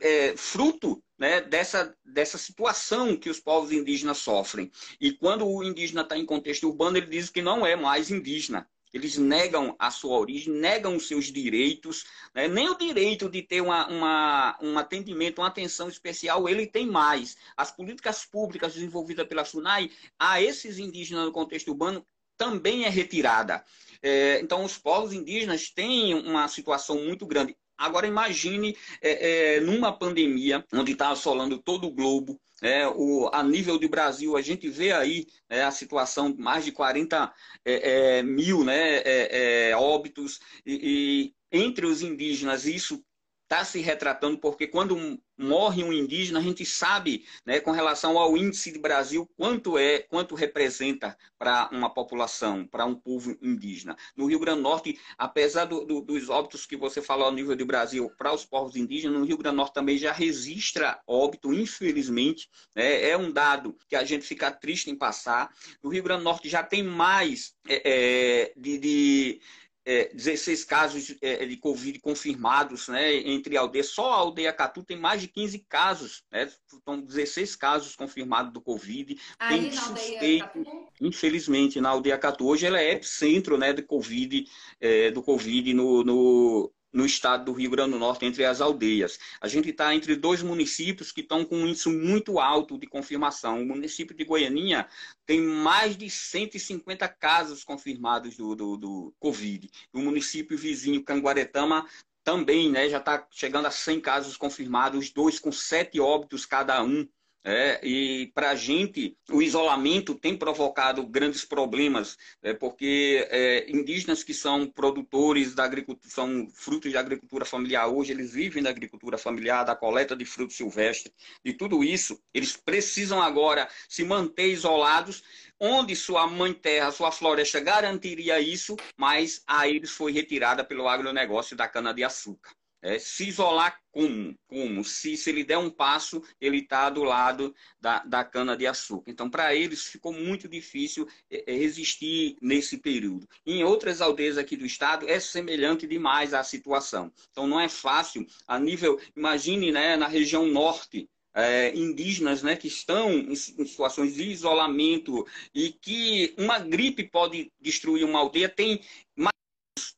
[0.01, 4.71] é fruto né, dessa, dessa situação que os povos indígenas sofrem.
[4.99, 8.67] E quando o indígena está em contexto urbano, ele diz que não é mais indígena.
[8.91, 12.47] Eles negam a sua origem, negam os seus direitos, né?
[12.47, 17.37] nem o direito de ter uma, uma, um atendimento, uma atenção especial, ele tem mais.
[17.55, 22.03] As políticas públicas desenvolvidas pela SUNAI a esses indígenas no contexto urbano
[22.35, 23.63] também é retirada.
[24.01, 27.55] É, então, os povos indígenas têm uma situação muito grande.
[27.81, 33.41] Agora imagine é, é, numa pandemia onde está assolando todo o globo, é, o, a
[33.43, 37.33] nível de Brasil, a gente vê aí é, a situação mais de 40
[37.65, 43.03] é, é, mil né, é, é, óbitos, e, e, entre os indígenas isso
[43.43, 48.37] está se retratando, porque quando morre um indígena, a gente sabe, né, com relação ao
[48.37, 53.97] índice de Brasil, quanto é, quanto representa para uma população, para um povo indígena.
[54.15, 57.55] No Rio Grande do Norte, apesar do, do, dos óbitos que você falou ao nível
[57.55, 61.53] do Brasil para os povos indígenas, no Rio Grande do Norte também já registra óbito,
[61.53, 62.49] infelizmente.
[62.75, 65.49] Né, é um dado que a gente fica triste em passar.
[65.83, 69.41] No Rio Grande do Norte já tem mais é, é, de, de
[69.85, 73.87] é, 16 casos é, de Covid confirmados né, entre aldeias.
[73.87, 76.23] Só a aldeia Catu tem mais de 15 casos.
[76.31, 79.17] Né, estão 16 casos confirmados do Covid.
[79.39, 80.65] Aí tem suspeito,
[80.99, 82.45] infelizmente, na aldeia Catu.
[82.45, 84.45] Hoje ela é epicentro né, do Covid,
[84.79, 89.17] é, do COVID no, no no estado do Rio Grande do Norte, entre as aldeias.
[89.39, 93.61] A gente está entre dois municípios que estão com um índice muito alto de confirmação.
[93.61, 94.87] O município de Goianinha
[95.25, 99.69] tem mais de 150 casos confirmados do, do, do Covid.
[99.93, 101.87] O município vizinho, Canguaretama,
[102.23, 107.07] também né, já está chegando a 100 casos confirmados, dois com sete óbitos cada um.
[107.43, 114.23] É, e para a gente, o isolamento tem provocado grandes problemas, é, porque é, indígenas
[114.23, 119.17] que são produtores da agricultura, são frutos da agricultura familiar hoje, eles vivem da agricultura
[119.17, 121.11] familiar, da coleta de frutos silvestres,
[121.43, 125.23] de tudo isso, eles precisam agora se manter isolados,
[125.59, 131.57] onde sua mãe terra, sua floresta garantiria isso, mas a eles foi retirada pelo agronegócio
[131.57, 132.51] da cana-de-açúcar.
[132.81, 134.35] É, se isolar como?
[134.47, 134.83] Como?
[134.83, 139.11] Se, se ele der um passo, ele está do lado da, da cana-de-açúcar.
[139.11, 143.27] Então, para eles, ficou muito difícil é, é, resistir nesse período.
[143.45, 147.11] Em outras aldeias aqui do estado, é semelhante demais a situação.
[147.31, 148.99] Então, não é fácil, a nível.
[149.15, 155.71] Imagine né, na região norte, é, indígenas né, que estão em, situações de isolamento e
[155.71, 158.81] que uma gripe pode destruir uma aldeia, tem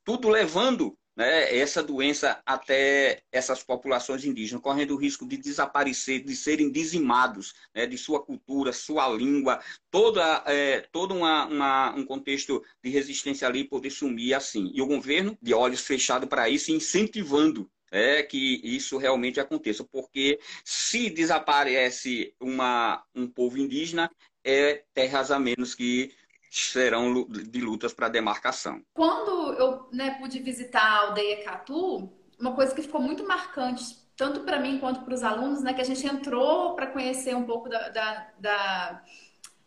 [0.04, 6.36] tudo levando né, essa doença até essas populações indígenas, correndo o risco de desaparecer, de
[6.36, 9.60] serem dizimados né, de sua cultura, sua língua,
[9.92, 14.72] toda, é, todo uma, uma, um contexto de resistência ali poder sumir assim.
[14.74, 20.40] E o governo, de olhos fechados para isso, incentivando é que isso realmente aconteça, porque
[20.66, 24.10] se desaparece uma, um povo indígena,
[24.44, 26.12] é terras a menos que
[26.60, 28.82] serão de lutas para demarcação.
[28.94, 34.42] Quando eu né, pude visitar a aldeia Catu, uma coisa que ficou muito marcante, tanto
[34.42, 37.70] para mim quanto para os alunos, né, que a gente entrou para conhecer um pouco
[37.70, 39.04] da, da, da,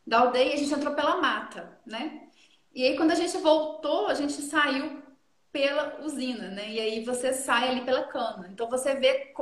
[0.07, 2.23] da aldeia, a gente entrou pela mata, né?
[2.73, 5.03] E aí, quando a gente voltou, a gente saiu
[5.51, 6.71] pela usina, né?
[6.71, 8.47] E aí você sai ali pela cana.
[8.53, 9.33] Então você vê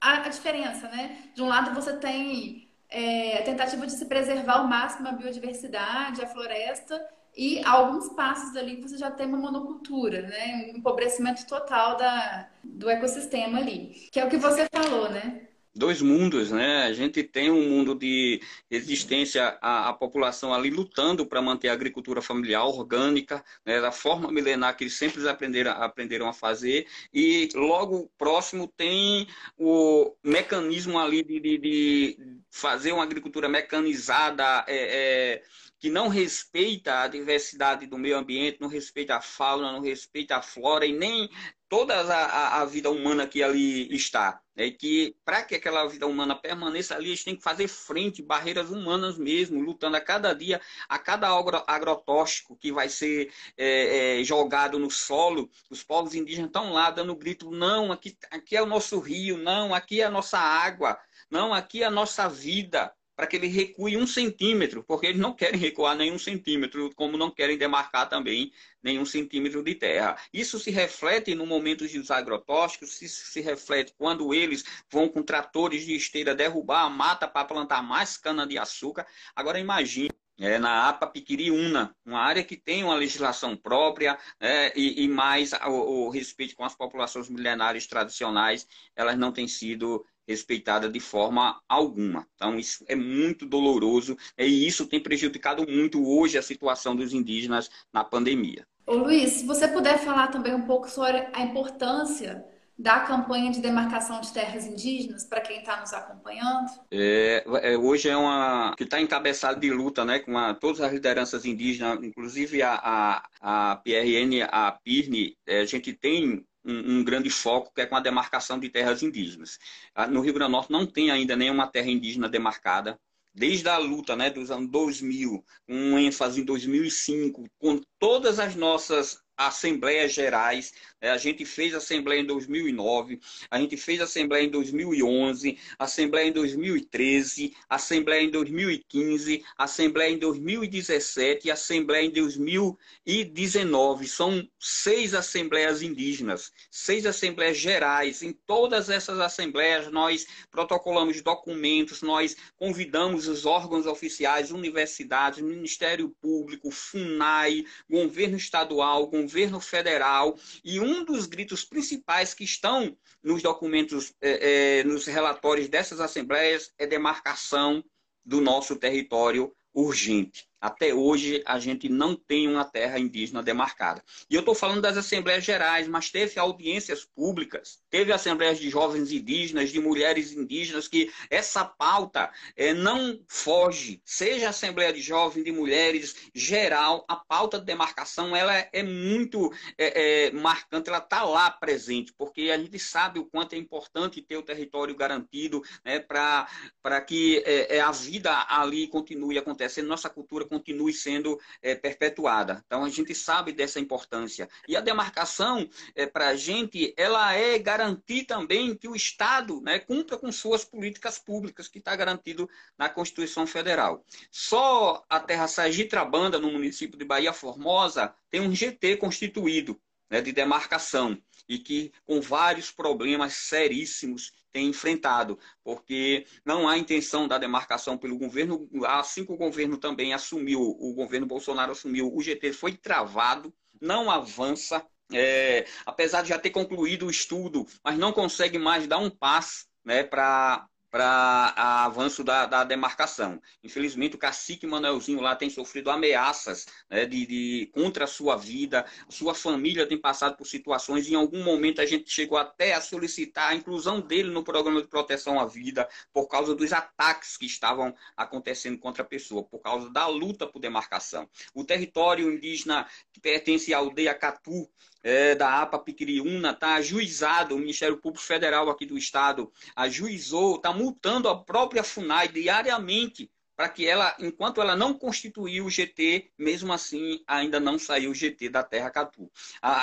[0.00, 1.30] a, diferença, né?
[1.32, 6.22] De um lado você tem é, a tentativa de se preservar ao máximo a biodiversidade,
[6.22, 7.00] a floresta,
[7.36, 10.72] e alguns passos ali você já tem uma monocultura, né?
[10.72, 14.08] Um empobrecimento total da, do ecossistema ali.
[14.10, 15.46] Que é o que você falou, né?
[15.74, 16.84] Dois mundos, né?
[16.84, 21.72] A gente tem um mundo de resistência à, à população ali lutando para manter a
[21.72, 23.80] agricultura familiar orgânica, né?
[23.80, 30.14] da forma milenar que eles sempre aprenderam, aprenderam a fazer, e logo próximo tem o
[30.24, 35.42] mecanismo ali de, de, de fazer uma agricultura mecanizada, é, é,
[35.78, 40.42] que não respeita a diversidade do meio ambiente, não respeita a fauna, não respeita a
[40.42, 41.30] flora e nem
[41.70, 44.42] toda a, a vida humana que ali está.
[44.56, 48.70] É que para que aquela vida humana permaneça ali, gente tem que fazer frente, barreiras
[48.70, 54.24] humanas mesmo, lutando a cada dia, a cada agro, agrotóxico que vai ser é, é,
[54.24, 55.48] jogado no solo.
[55.70, 59.72] Os povos indígenas estão lá dando grito: não, aqui, aqui é o nosso rio, não,
[59.72, 60.98] aqui é a nossa água,
[61.30, 65.34] não, aqui é a nossa vida para que ele recue um centímetro, porque eles não
[65.34, 68.50] querem recuar nenhum centímetro, como não querem demarcar também
[68.82, 70.16] nenhum centímetro de terra.
[70.32, 75.94] Isso se reflete no momento dos agrotóxicos, se reflete quando eles vão com tratores de
[75.94, 79.06] esteira derrubar a mata para plantar mais cana-de-açúcar.
[79.36, 85.04] Agora imagine é, na APA Piquiriúna, uma área que tem uma legislação própria é, e,
[85.04, 90.88] e, mais o, o, respeito com as populações milenares tradicionais, elas não têm sido respeitada
[90.88, 92.26] de forma alguma.
[92.36, 97.68] Então, isso é muito doloroso e isso tem prejudicado muito hoje a situação dos indígenas
[97.92, 98.66] na pandemia.
[98.86, 102.44] Ô Luiz, se você puder falar também um pouco sobre a importância
[102.80, 106.70] da campanha de demarcação de terras indígenas para quem está nos acompanhando?
[106.90, 110.90] É, é, hoje é uma que está encabeçada de luta, né, com a, todas as
[110.90, 117.30] lideranças indígenas, inclusive a, a, a PRN, a PIRNE, é, a gente tem um, grande
[117.30, 119.58] foco, que é com a demarcação de terras indígenas.
[119.94, 122.98] Ah, no Rio Grande do Norte não tem ainda nenhuma terra indígena demarcada.
[123.32, 129.22] Desde a luta né, dos anos 2000, com ênfase em 2005, com todas as nossas
[129.36, 130.74] assembleias gerais.
[131.00, 131.10] Né?
[131.10, 137.56] A gente fez assembleia em 2009, a gente fez assembleia em 2011, assembleia em 2013,
[137.68, 144.06] assembleia em 2015, assembleia em 2017 e assembleia em 2019.
[144.06, 148.22] São seis assembleias indígenas, seis assembleias gerais.
[148.22, 156.70] Em todas essas assembleias nós protocolamos documentos, nós convidamos os órgãos oficiais, universidades, Ministério Público,
[156.70, 160.36] FUNAI, governo estadual, governo federal.
[160.64, 166.72] E um dos gritos principais que estão nos documentos, é, é, nos relatórios dessas assembleias,
[166.78, 167.84] é demarcação
[168.24, 170.49] do nosso território urgente.
[170.60, 174.02] Até hoje, a gente não tem uma terra indígena demarcada.
[174.28, 179.10] E eu estou falando das Assembleias Gerais, mas teve audiências públicas, teve assembleias de jovens
[179.10, 184.02] indígenas, de mulheres indígenas, que essa pauta é, não foge.
[184.04, 190.26] Seja Assembleia de Jovens, de Mulheres, geral, a pauta de demarcação ela é muito é,
[190.26, 194.36] é, marcante, ela está lá presente, porque a gente sabe o quanto é importante ter
[194.36, 200.44] o território garantido né, para que é, é, a vida ali continue acontecendo, nossa cultura
[200.50, 202.62] continue sendo é, perpetuada.
[202.66, 204.48] Então, a gente sabe dessa importância.
[204.66, 209.78] E a demarcação, é, para a gente, ela é garantir também que o Estado né,
[209.78, 214.04] cumpra com suas políticas públicas, que está garantido na Constituição Federal.
[214.30, 220.32] Só a terra Sergitrabanda, no município de Bahia Formosa, tem um GT constituído né, de
[220.32, 221.16] demarcação
[221.48, 228.18] e que com vários problemas seríssimos tem enfrentado, porque não há intenção da demarcação pelo
[228.18, 228.68] governo.
[228.86, 234.10] Assim que o governo também assumiu, o governo Bolsonaro assumiu, o GT foi travado, não
[234.10, 239.10] avança, é, apesar de já ter concluído o estudo, mas não consegue mais dar um
[239.10, 243.40] passo né, para para avanço da, da, demarcação.
[243.62, 248.84] Infelizmente, o cacique Manuelzinho lá tem sofrido ameaças né, de, de, contra a sua vida,
[249.08, 253.50] sua família tem passado por situações, em algum momento a gente chegou até a solicitar
[253.50, 257.94] a inclusão dele no programa de proteção à vida, por causa dos ataques que estavam
[258.16, 261.28] acontecendo contra a pessoa, por causa da luta por demarcação.
[261.54, 264.68] O território indígena que pertence à aldeia Catu,
[265.02, 270.72] é, da APA Piquiriúna, está ajuizado, o Ministério Público Federal aqui do Estado ajuizou, está
[270.72, 273.30] multando a própria FUNAI diariamente
[273.60, 278.14] para que ela, enquanto ela não constituiu o GT, mesmo assim ainda não saiu o
[278.14, 279.30] GT da Terra Catu.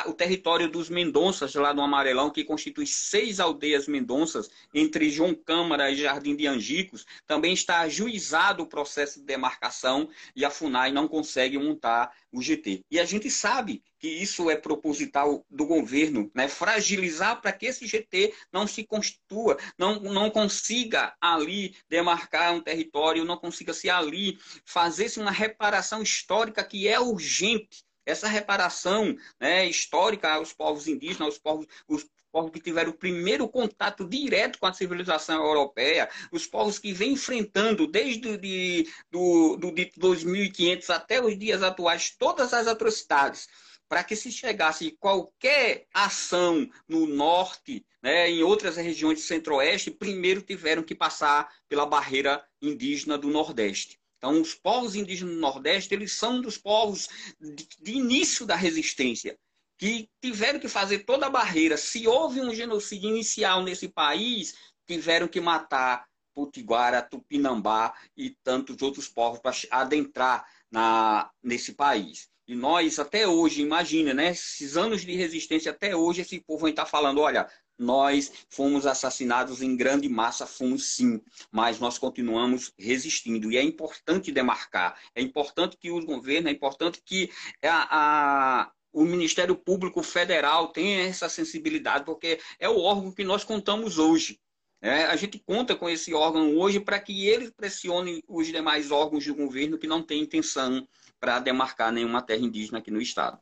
[0.07, 5.91] o território dos Mendonças, lá no Amarelão, que constitui seis aldeias Mendonças, entre João Câmara
[5.91, 11.07] e Jardim de Angicos, também está ajuizado o processo de demarcação e a FUNAI não
[11.07, 12.83] consegue montar o GT.
[12.89, 16.47] E a gente sabe que isso é proposital do governo, né?
[16.47, 23.25] fragilizar para que esse GT não se constitua, não, não consiga ali demarcar um território,
[23.25, 27.85] não consiga se ali fazer-se uma reparação histórica que é urgente.
[28.05, 33.49] Essa reparação né, histórica aos povos indígenas, aos povos, os povos que tiveram o primeiro
[33.49, 39.71] contato direto com a civilização europeia, os povos que vêm enfrentando desde de, do, do,
[39.71, 43.47] de 2500 até os dias atuais todas as atrocidades
[43.87, 50.41] para que se chegasse qualquer ação no norte, né, em outras regiões do centro-oeste, primeiro
[50.41, 53.99] tiveram que passar pela barreira indígena do nordeste.
[54.17, 57.07] Então, os povos indígenas do nordeste, eles são dos povos
[57.39, 59.37] de, de início da resistência
[59.77, 61.77] que tiveram que fazer toda a barreira.
[61.77, 64.55] Se houve um genocídio inicial nesse país,
[64.87, 72.29] tiveram que matar Potiguara, Tupinambá e tantos outros povos para adentrar na, nesse país.
[72.47, 74.31] E nós, até hoje, imagina, né?
[74.31, 79.61] Esses anos de resistência, até hoje, esse povo vai estar falando: olha, nós fomos assassinados
[79.61, 81.21] em grande massa, fomos sim,
[81.51, 83.51] mas nós continuamos resistindo.
[83.51, 87.29] E é importante demarcar, é importante que o governo, é importante que
[87.61, 93.43] a, a o Ministério Público Federal tenha essa sensibilidade, porque é o órgão que nós
[93.43, 94.39] contamos hoje.
[94.81, 99.25] É, a gente conta com esse órgão hoje para que ele pressione os demais órgãos
[99.25, 100.87] do governo que não têm intenção
[101.19, 103.39] para demarcar nenhuma terra indígena aqui no estado.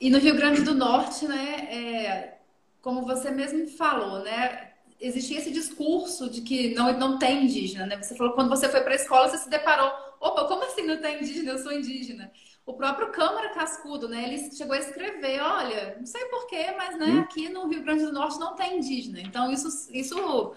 [0.00, 2.38] E no Rio Grande do Norte, né, é,
[2.80, 8.00] como você mesmo falou, né, existia esse discurso de que não, não tem indígena, né?
[8.00, 10.96] Você falou quando você foi para a escola, você se deparou, opa, como assim não
[10.98, 11.52] tem indígena?
[11.52, 12.30] Eu sou indígena.
[12.64, 14.22] O próprio Câmara Cascudo, né?
[14.22, 17.20] Ele chegou a escrever, olha, não sei porquê, mas né, hum.
[17.20, 19.20] aqui no Rio Grande do Norte não tem indígena.
[19.20, 20.54] Então isso, isso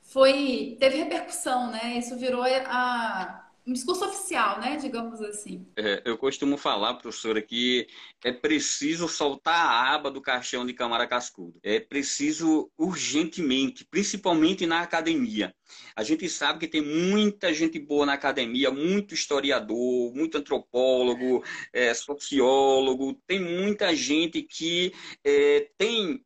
[0.00, 1.98] foi teve repercussão, né?
[1.98, 4.76] Isso virou a um discurso oficial, né?
[4.76, 5.66] Digamos assim.
[5.76, 7.86] É, eu costumo falar, professora, que
[8.24, 11.58] é preciso soltar a aba do caixão de Câmara Cascudo.
[11.62, 15.54] É preciso urgentemente, principalmente na academia.
[15.94, 21.92] A gente sabe que tem muita gente boa na academia, muito historiador, muito antropólogo, é,
[21.92, 26.24] sociólogo, tem muita gente que é, tem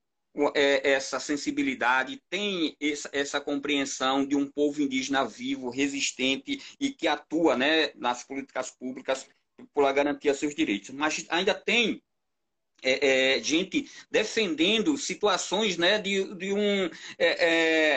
[0.54, 2.76] essa sensibilidade, tem
[3.12, 9.26] essa, compreensão de um povo indígena vivo, resistente e que atua né, nas políticas públicas
[9.74, 10.90] por garantir seus direitos.
[10.90, 12.02] Mas ainda tem
[12.82, 16.86] é, é, gente defendendo situações né, de, de um.
[17.18, 17.48] É,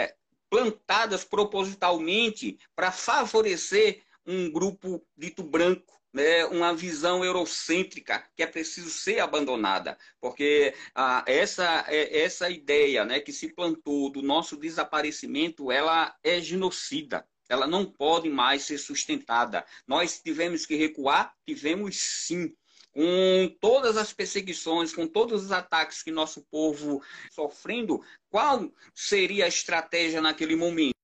[0.01, 0.15] é,
[0.47, 8.89] plantadas propositalmente para favorecer um grupo dito branco né, uma visão eurocêntrica que é preciso
[8.89, 15.69] ser abandonada, porque ah, essa, é, essa ideia né, que se plantou do nosso desaparecimento,
[15.69, 17.27] ela é genocida.
[17.49, 19.65] Ela não pode mais ser sustentada.
[19.85, 22.55] Nós tivemos que recuar, tivemos sim
[22.91, 29.49] com todas as perseguições, com todos os ataques que nosso povo sofrendo, qual seria a
[29.49, 30.95] estratégia naquele momento?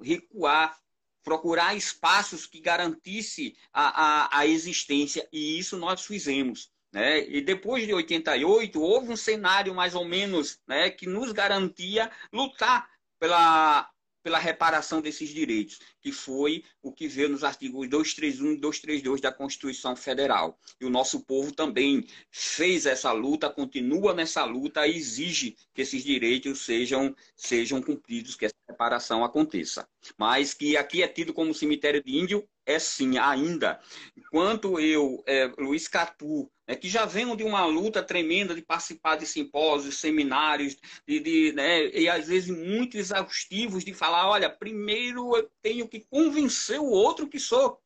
[0.00, 0.74] Recuar,
[1.22, 6.70] procurar espaços que garantisse a, a, a existência, e isso nós fizemos.
[6.92, 7.28] Né?
[7.28, 12.88] E depois de 88, houve um cenário mais ou menos né, que nos garantia lutar
[13.18, 13.90] pela
[14.28, 19.32] pela reparação desses direitos, que foi o que veio nos artigos 231 e 232 da
[19.32, 20.58] Constituição Federal.
[20.78, 26.04] E o nosso povo também fez essa luta, continua nessa luta e exige que esses
[26.04, 29.88] direitos sejam, sejam cumpridos, que essa reparação aconteça.
[30.18, 33.80] Mas que aqui é tido como cemitério de índio, é sim, ainda.
[34.14, 39.16] Enquanto eu, é, Luiz Catu, é, que já venho de uma luta tremenda de participar
[39.16, 45.34] de simpósios, seminários, de, de, né, e às vezes muito exaustivos, de falar: olha, primeiro
[45.34, 47.80] eu tenho que convencer o outro que sou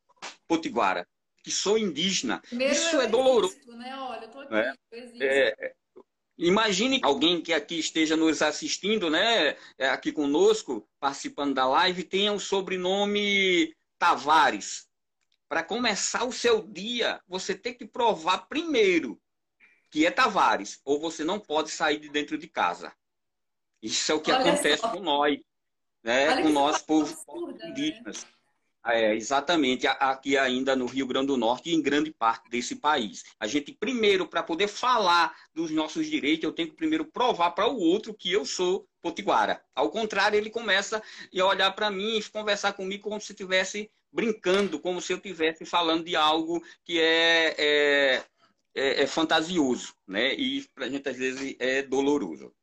[0.49, 1.07] potiguara,
[1.45, 2.41] que sou indígena.
[2.41, 3.57] Primeiro Isso é doloroso.
[3.69, 3.97] Né?
[3.97, 4.55] Olha, eu tô aqui,
[5.23, 5.75] é, é,
[6.39, 12.33] Imagine alguém que aqui esteja nos assistindo, né, é, aqui conosco, participando da live, tenha
[12.33, 14.89] o um sobrenome Tavares.
[15.53, 19.21] Para começar o seu dia, você tem que provar primeiro
[19.91, 22.91] que é Tavares, ou você não pode sair de dentro de casa.
[23.83, 24.89] Isso é o que Olha acontece só.
[24.91, 25.39] com nós,
[26.03, 27.15] né, com nós, povo
[27.53, 27.69] né?
[27.69, 28.25] indígenas.
[28.25, 28.31] Né?
[28.95, 33.23] É, exatamente, aqui ainda no Rio Grande do Norte e em grande parte desse país.
[33.39, 37.69] A gente, primeiro, para poder falar dos nossos direitos, eu tenho que primeiro provar para
[37.69, 39.63] o outro que eu sou potiguara.
[39.75, 44.79] Ao contrário, ele começa a olhar para mim e conversar comigo como se estivesse brincando,
[44.79, 48.25] como se eu estivesse falando de algo que é, é,
[48.75, 50.35] é, é fantasioso, né?
[50.35, 52.55] E para a gente, às vezes, é doloroso.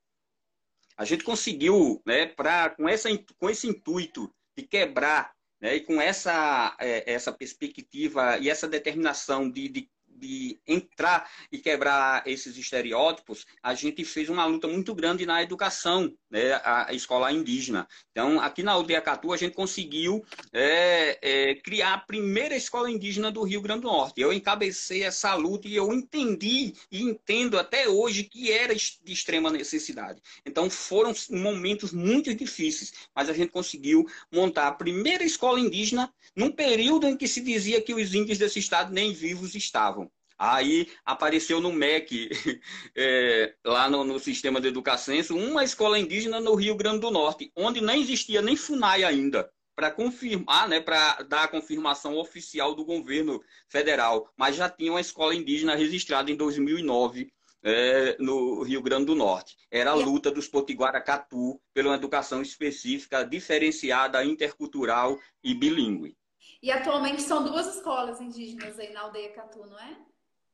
[0.95, 5.75] A gente conseguiu, né, pra, com, essa, com esse intuito de quebrar né?
[5.75, 9.89] E com essa, é, essa perspectiva e essa determinação de, de
[10.19, 16.13] de entrar e quebrar esses estereótipos, a gente fez uma luta muito grande na educação,
[16.29, 17.87] né, a escola indígena.
[18.11, 23.31] Então, aqui na aldeia Catu, a gente conseguiu é, é, criar a primeira escola indígena
[23.31, 24.21] do Rio Grande do Norte.
[24.21, 29.49] Eu encabecei essa luta e eu entendi e entendo até hoje que era de extrema
[29.49, 30.21] necessidade.
[30.45, 36.51] Então, foram momentos muito difíceis, mas a gente conseguiu montar a primeira escola indígena num
[36.51, 40.08] período em que se dizia que os índios desse estado nem vivos estavam.
[40.39, 42.29] Aí apareceu no MEC,
[42.95, 47.51] é, lá no, no, sistema de educação, uma escola indígena no Rio Grande do Norte,
[47.53, 52.85] onde não existia nem FUNAI ainda, para confirmar, né, para dar a confirmação oficial do
[52.85, 57.29] governo federal, mas já tinha uma escola indígena registrada em 2009
[57.61, 59.57] é, no Rio Grande do Norte.
[59.69, 66.15] Era a luta dos Potiguaracatu pela educação específica, diferenciada, intercultural e bilíngue.
[66.61, 69.97] E atualmente são duas escolas indígenas aí na aldeia Catu, não é?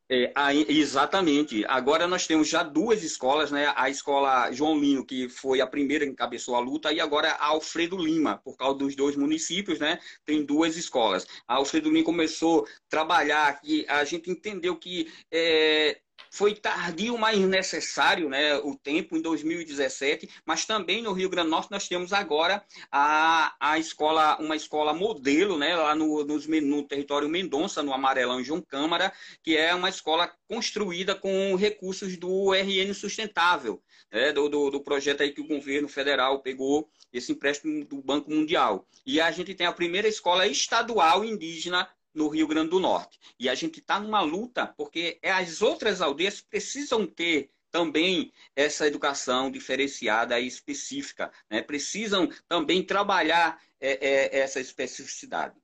[0.08, 0.32] É,
[0.70, 1.66] exatamente.
[1.66, 3.74] Agora nós temos já duas escolas, né?
[3.76, 7.48] A escola João Lino, que foi a primeira que encabeçou a luta, e agora a
[7.48, 10.00] Alfredo Lima, por causa dos dois municípios, né?
[10.24, 11.26] Tem duas escolas.
[11.48, 16.00] A Alfredo Lima começou a trabalhar, que a gente entendeu que é,
[16.36, 21.52] foi tardio, mas necessário, né, o tempo, em 2017, mas também no Rio Grande do
[21.52, 26.84] Norte nós temos agora a, a escola, uma escola modelo, né, lá no, no, no
[26.84, 32.94] território Mendonça, no Amarelão João Câmara, que é uma escola construída com recursos do RN
[32.94, 38.02] Sustentável, né, do, do, do projeto aí que o governo federal pegou, esse empréstimo do
[38.02, 38.86] Banco Mundial.
[39.06, 43.20] E a gente tem a primeira escola estadual indígena no Rio Grande do Norte.
[43.40, 49.52] E a gente está numa luta, porque as outras aldeias precisam ter também essa educação
[49.52, 51.30] diferenciada e específica.
[51.50, 51.62] Né?
[51.62, 55.56] Precisam também trabalhar é, é, essa especificidade.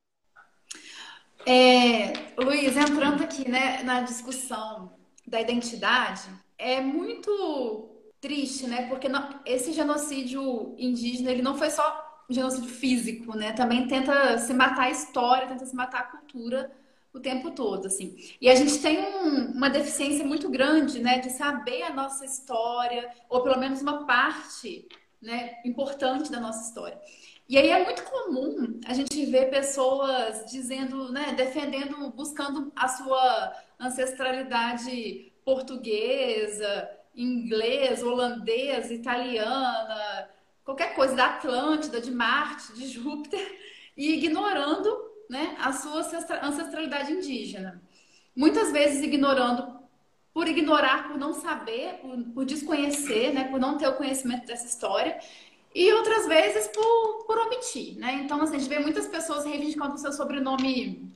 [1.46, 7.90] É, Luiz, entrando aqui né, na discussão da identidade, é muito
[8.20, 8.88] triste, né?
[8.88, 12.01] Porque não, esse genocídio indígena ele não foi só
[12.34, 13.54] genocídio físico, né?
[13.54, 16.72] Também tenta se matar a história, tenta se matar a cultura
[17.14, 18.16] o tempo todo, assim.
[18.40, 23.10] E a gente tem um, uma deficiência muito grande, né, de saber a nossa história,
[23.30, 24.88] ou pelo menos uma parte,
[25.22, 26.98] né, importante da nossa história.
[27.50, 33.54] E aí é muito comum a gente ver pessoas dizendo, né, defendendo, buscando a sua
[33.78, 40.30] ancestralidade portuguesa, inglesa, holandesa, italiana,
[40.72, 43.60] qualquer coisa da Atlântida, de Marte, de Júpiter,
[43.96, 46.02] e ignorando né, a sua
[46.42, 47.82] ancestralidade indígena.
[48.36, 49.80] Muitas vezes ignorando,
[50.34, 54.66] por ignorar, por não saber, por, por desconhecer, né, por não ter o conhecimento dessa
[54.66, 55.20] história,
[55.76, 57.98] e outras vezes por, por omitir.
[57.98, 58.22] Né?
[58.24, 61.14] Então, assim, a gente vê muitas pessoas reivindicando o seu sobrenome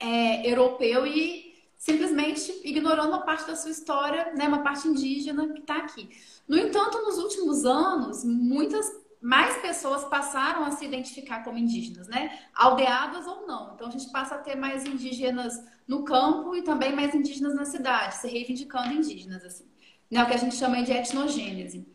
[0.00, 5.60] é, europeu e simplesmente ignorando uma parte da sua história, né, uma parte indígena que
[5.60, 6.10] está aqui.
[6.50, 8.84] No entanto, nos últimos anos, muitas
[9.22, 12.40] mais pessoas passaram a se identificar como indígenas, né?
[12.52, 13.72] Aldeadas ou não.
[13.72, 17.64] Então a gente passa a ter mais indígenas no campo e também mais indígenas na
[17.64, 19.64] cidade, se reivindicando indígenas, assim.
[20.10, 20.20] Né?
[20.24, 21.86] O que a gente chama de etnogênese.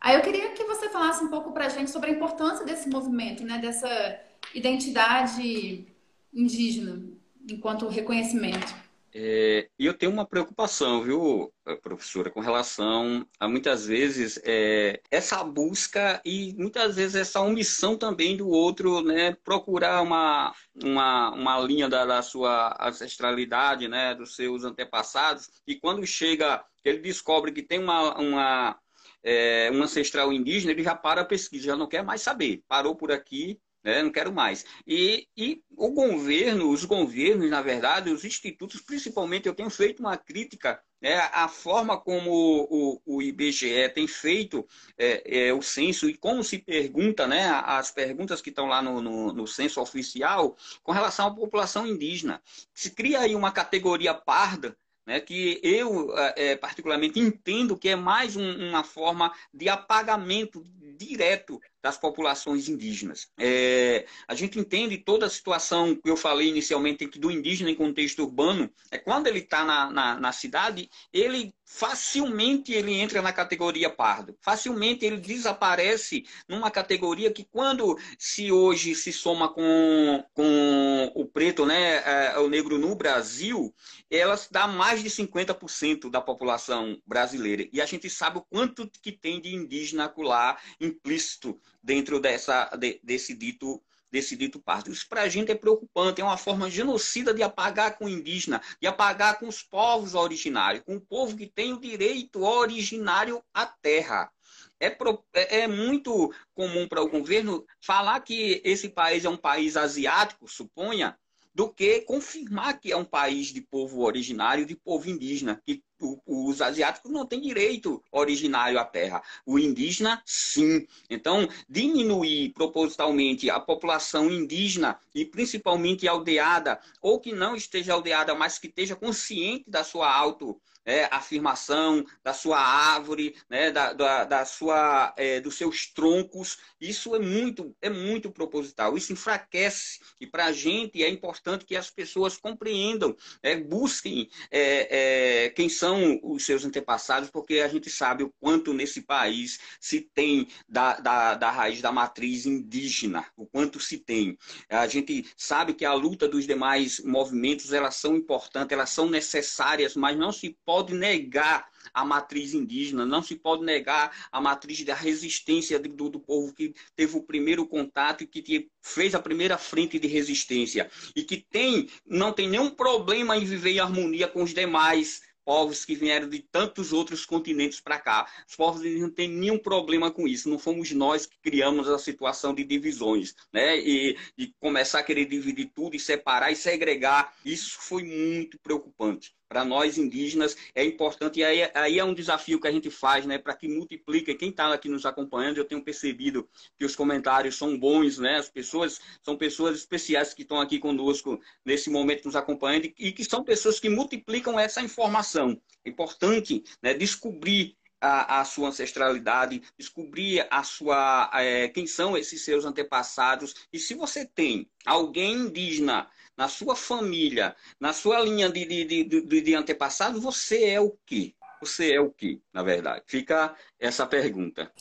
[0.00, 3.44] Aí eu queria que você falasse um pouco pra gente sobre a importância desse movimento,
[3.44, 3.58] né?
[3.58, 4.20] Dessa
[4.52, 5.86] identidade
[6.34, 7.04] indígena
[7.48, 8.81] enquanto reconhecimento.
[9.14, 11.52] É, e eu tenho uma preocupação, viu,
[11.82, 18.36] professora, com relação a muitas vezes é, essa busca e muitas vezes essa omissão também
[18.38, 19.36] do outro, né?
[19.44, 24.14] Procurar uma, uma, uma linha da, da sua ancestralidade, né?
[24.14, 25.50] Dos seus antepassados.
[25.66, 28.80] E quando chega, ele descobre que tem uma, uma,
[29.22, 32.62] é, um ancestral indígena, ele já para a pesquisa, já não quer mais saber.
[32.66, 34.02] Parou por aqui né?
[34.02, 34.64] não quero mais.
[34.86, 40.16] E, e o governo, os governos, na verdade, os institutos, principalmente, eu tenho feito uma
[40.16, 42.30] crítica né, a forma como
[42.70, 44.64] o, o, IBGE tem feito
[44.96, 49.02] é, é, o censo e como se pergunta, né, as perguntas que estão lá no,
[49.02, 52.40] no, no, censo oficial com relação à população indígena.
[52.72, 58.36] Se cria aí uma categoria parda né, que eu é, particularmente entendo que é mais
[58.36, 60.62] um, uma forma de apagamento
[60.96, 63.28] direto das populações indígenas.
[63.36, 68.22] É, a gente entende toda a situação que eu falei inicialmente do indígena em contexto
[68.22, 73.90] urbano, é quando ele está na, na, na, cidade, ele facilmente ele entra na categoria
[73.90, 81.24] pardo, facilmente ele desaparece numa categoria que quando se hoje se soma com, com o
[81.24, 83.74] preto, né, é, o negro no Brasil,
[84.10, 87.66] ela dá mais de 50% da população brasileira.
[87.72, 93.00] E a gente sabe o quanto que tem de indígena lá implícito dentro dessa, de,
[93.02, 94.92] desse dito desse dito parto.
[94.92, 98.60] Isso para a gente é preocupante, é uma forma genocida de apagar com o indígena,
[98.78, 103.64] de apagar com os povos originários, com o povo que tem o direito originário à
[103.64, 104.30] terra.
[104.78, 109.36] É, pro, é, é muito comum para o governo falar que esse país é um
[109.36, 111.18] país asiático, suponha,
[111.54, 115.82] do que confirmar que é um país de povo originário, de povo indígena, que
[116.26, 119.22] os asiáticos não têm direito originário à terra.
[119.46, 120.86] O indígena, sim.
[121.08, 128.58] Então, diminuir propositalmente a população indígena e principalmente aldeada, ou que não esteja aldeada, mas
[128.58, 134.44] que esteja consciente da sua auto é, afirmação da sua árvore, né, da, da, da
[134.44, 136.58] sua, é, dos seus troncos.
[136.80, 138.96] Isso é muito, é muito proposital.
[138.96, 140.00] Isso enfraquece.
[140.20, 145.68] E para a gente é importante que as pessoas compreendam, é, busquem é, é, quem
[145.68, 150.98] são os seus antepassados, porque a gente sabe o quanto nesse país se tem da,
[150.98, 154.36] da, da raiz da matriz indígena, o quanto se tem.
[154.68, 159.94] A gente sabe que a luta dos demais movimentos elas são importantes, elas são necessárias,
[159.94, 164.82] mas não se pode pode negar a matriz indígena, não se pode negar a matriz
[164.82, 169.58] da resistência do, do povo que teve o primeiro contato e que fez a primeira
[169.58, 174.42] frente de resistência e que tem, não tem nenhum problema em viver em harmonia com
[174.42, 178.26] os demais povos que vieram de tantos outros continentes para cá.
[178.48, 180.48] Os povos não têm nenhum problema com isso.
[180.48, 183.76] Não fomos nós que criamos a situação de divisões, né?
[183.78, 187.34] E, e começar a querer dividir tudo e separar e segregar.
[187.44, 192.58] Isso foi muito preocupante para nós indígenas é importante e aí, aí, é um desafio
[192.58, 194.34] que a gente faz, né, para que multiplique.
[194.34, 196.48] Quem está aqui nos acompanhando, eu tenho percebido
[196.78, 198.38] que os comentários são bons, né?
[198.38, 203.24] As pessoas são pessoas especiais que estão aqui conosco nesse momento nos acompanhando e que
[203.26, 205.60] são pessoas que multiplicam essa informação.
[205.84, 212.44] É importante, né, descobrir a, a, sua ancestralidade, descobrir a sua, é, quem são esses
[212.44, 213.54] seus antepassados.
[213.72, 219.40] E se você tem alguém indígena na sua família, na sua linha de, de, de,
[219.40, 221.32] de antepassado, você é o quê?
[221.60, 223.04] Você é o quê, na verdade?
[223.06, 224.72] Fica essa pergunta.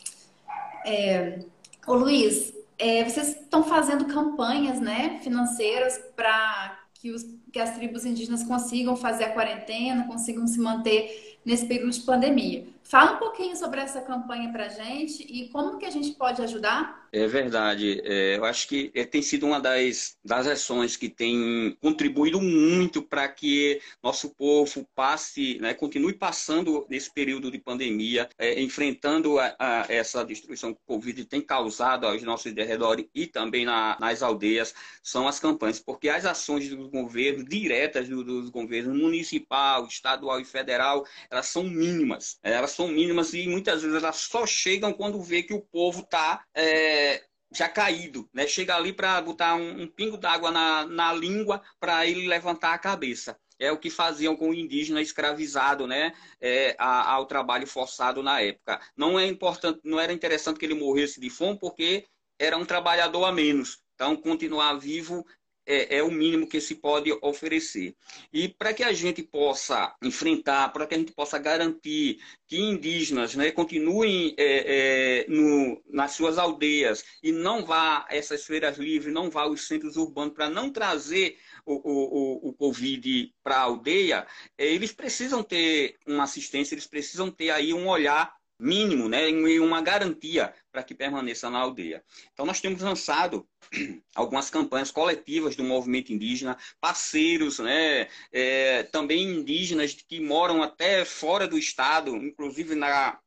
[0.84, 1.39] É,
[1.86, 7.13] ô Luiz, é, vocês estão fazendo campanhas né, financeiras para que,
[7.53, 12.65] que as tribos indígenas consigam fazer a quarentena, consigam se manter nesse período de pandemia.
[12.92, 16.42] Fala um pouquinho sobre essa campanha para a gente e como que a gente pode
[16.42, 17.08] ajudar.
[17.14, 18.02] É verdade.
[18.04, 23.02] É, eu acho que é, tem sido uma das, das ações que tem contribuído muito
[23.02, 29.56] para que nosso povo passe, né, continue passando nesse período de pandemia, é, enfrentando a,
[29.58, 34.22] a, essa destruição que o Covid tem causado aos nossos derredores e também na, nas
[34.22, 35.80] aldeias, são as campanhas.
[35.80, 41.64] Porque as ações do governo, diretas dos do governos municipal, estadual e federal, elas são
[41.64, 42.38] mínimas.
[42.44, 46.43] Elas são mínimas e muitas vezes elas só chegam quando vê que o povo está
[46.55, 47.23] é,
[47.53, 48.47] já caído, né?
[48.47, 52.79] Chega ali para botar um, um pingo d'água na, na língua para ele levantar a
[52.79, 53.38] cabeça.
[53.59, 56.13] É o que faziam com o indígena escravizado, né?
[56.39, 58.79] É, a, ao trabalho forçado na época.
[58.95, 62.05] Não é importante, não era interessante que ele morresse de fome porque
[62.39, 63.79] era um trabalhador a menos.
[63.93, 65.23] Então, continuar vivo
[65.66, 67.95] é, é, o mínimo que se pode oferecer.
[68.34, 73.36] E para que a gente possa enfrentar, para que a gente possa garantir que indígenas
[73.36, 79.30] né, continuem é, é, no, nas suas aldeias e não vá essas feiras livres, não
[79.30, 84.66] vá aos centros urbanos, para não trazer o, o, o Covid para a aldeia, é,
[84.66, 89.82] eles precisam ter uma assistência, eles precisam ter aí um olhar mínimo, né, e uma
[89.82, 92.03] garantia para que permaneça na aldeia.
[92.32, 93.47] Então, nós temos lançado
[94.16, 101.47] algumas campanhas coletivas do movimento indígena, parceiros, né, é, também indígenas que moram até fora
[101.47, 103.20] do estado, inclusive na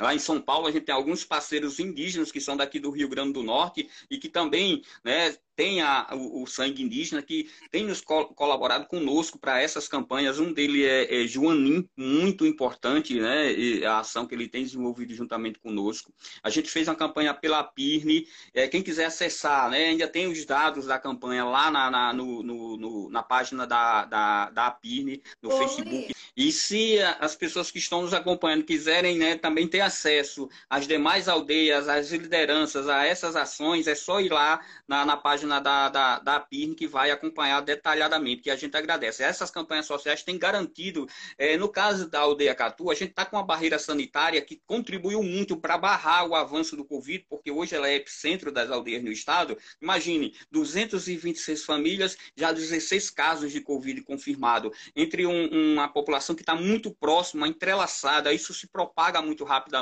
[0.00, 3.08] Lá em São Paulo, a gente tem alguns parceiros indígenas que são daqui do Rio
[3.08, 7.84] Grande do Norte e que também né, tem a, o, o, sangue indígena, que tem
[7.84, 10.38] nos colaborado conosco para essas campanhas.
[10.38, 13.52] Um dele é, é Joanim, muito importante, né?
[13.86, 16.14] a ação que ele tem desenvolvido juntamente conosco.
[16.42, 18.26] A gente fez uma campanha pela PIRNE.
[18.54, 22.42] É, quem quiser acessar, né, ainda tem os dados da campanha lá na, na, no,
[22.42, 25.58] no, no, na página da, da, da PIRNE, no Oi.
[25.58, 26.14] Facebook.
[26.34, 31.28] E se as pessoas que estão nos acompanhando quiserem né, também ter acesso às demais
[31.28, 36.18] aldeias, às lideranças, a essas ações, é só ir lá na, na página da, da,
[36.20, 39.22] da PIRN que vai acompanhar detalhadamente, que a gente agradece.
[39.22, 43.36] Essas campanhas sociais têm garantido, é, no caso da aldeia Catu, a gente está com
[43.36, 47.88] uma barreira sanitária que contribuiu muito para barrar o avanço do Covid, porque hoje ela
[47.88, 49.58] é epicentro das aldeias no estado.
[49.82, 56.54] Imagine, 226 famílias, já 16 casos de Covid confirmado, entre um, uma população que está
[56.54, 59.79] muito próxima, entrelaçada, isso se propaga muito rapidamente.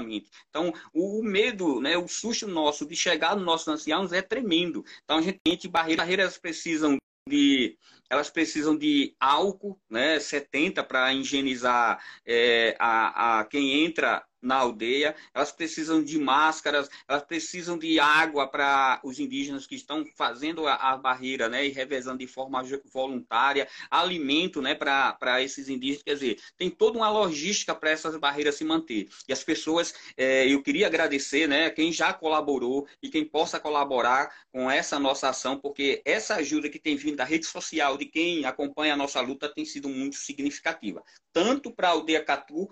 [0.48, 4.84] Então, o, medo, né, o susto nosso de chegar nos nossos anciãos é tremendo.
[5.04, 6.96] Então, a gente tem barreiras, barreiras precisam
[7.28, 7.76] de
[8.10, 15.14] elas precisam de álcool, né, 70 para higienizar é, a, a quem entra na aldeia,
[15.34, 20.74] elas precisam de máscaras, elas precisam de água para os indígenas que estão fazendo a,
[20.74, 22.62] a, barreira né, e revezando de forma
[22.92, 26.02] voluntária, alimento né, para esses indígenas.
[26.02, 29.08] Quer dizer, tem toda uma logística para essas barreiras se manter.
[29.26, 34.32] E as pessoas, é, eu queria agradecer né, quem já colaborou e quem possa colaborar
[34.52, 38.44] com essa nossa ação, porque essa ajuda que tem vindo da rede social, de quem
[38.44, 41.02] acompanha a nossa luta, tem sido muito significativa.
[41.32, 42.68] Tanto para a aldeia Catu,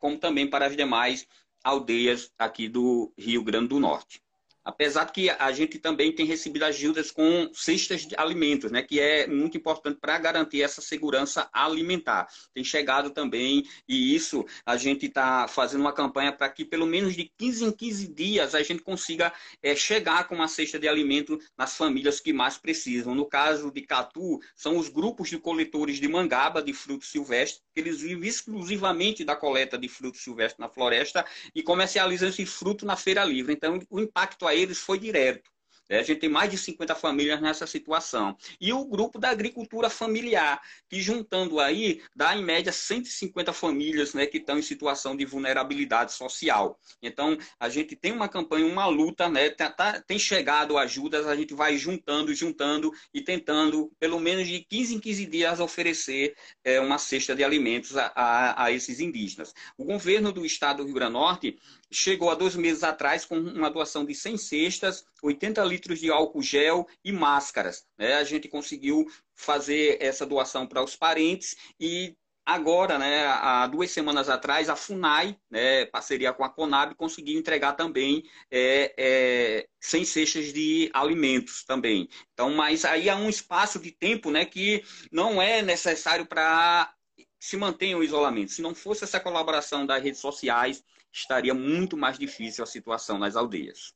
[0.00, 1.26] como também para as demais
[1.62, 4.22] aldeias aqui do Rio Grande do Norte.
[4.68, 9.26] Apesar que a gente também tem recebido ajudas com cestas de alimentos, né, que é
[9.26, 12.28] muito importante para garantir essa segurança alimentar.
[12.52, 17.16] Tem chegado também, e isso a gente está fazendo uma campanha para que pelo menos
[17.16, 21.40] de 15 em 15 dias a gente consiga é, chegar com uma cesta de alimento
[21.56, 23.14] nas famílias que mais precisam.
[23.14, 27.80] No caso de Catu, são os grupos de coletores de mangaba, de frutos silvestres, que
[27.80, 32.96] eles vivem exclusivamente da coleta de frutos silvestres na floresta e comercializam esse fruto na
[32.96, 33.54] feira livre.
[33.54, 35.50] Então, o impacto aí eles foi direto.
[35.88, 38.36] É, a gente tem mais de 50 famílias nessa situação.
[38.60, 44.26] E o grupo da agricultura familiar, que juntando aí, dá em média 150 famílias né,
[44.26, 46.78] que estão em situação de vulnerabilidade social.
[47.02, 51.34] Então, a gente tem uma campanha, uma luta, né, tá, tá, tem chegado ajudas, a
[51.34, 56.80] gente vai juntando, juntando e tentando, pelo menos de 15 em 15 dias, oferecer é,
[56.80, 59.54] uma cesta de alimentos a, a, a esses indígenas.
[59.76, 61.58] O governo do estado do Rio Grande do Norte
[61.90, 66.42] chegou há dois meses atrás com uma doação de 100 cestas, 80 litros de álcool
[66.42, 67.86] gel e máscaras.
[67.96, 68.14] Né?
[68.14, 69.06] A gente conseguiu
[69.36, 72.16] fazer essa doação para os parentes e
[72.48, 77.74] agora, né, há duas semanas atrás, a FUNAI, né, parceria com a Conab, conseguiu entregar
[77.74, 82.08] também é, é, 100 cestas de alimentos também.
[82.32, 86.90] Então, mas aí há um espaço de tempo né, que não é necessário para
[87.38, 88.50] se manter o isolamento.
[88.50, 93.36] Se não fosse essa colaboração das redes sociais, estaria muito mais difícil a situação nas
[93.36, 93.92] aldeias.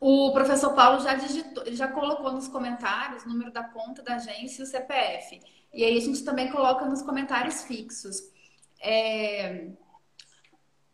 [0.00, 4.62] O professor Paulo já digitou, já colocou nos comentários o número da conta da agência
[4.62, 5.40] e o CPF.
[5.74, 8.22] E aí a gente também coloca nos comentários fixos.
[8.82, 9.68] É...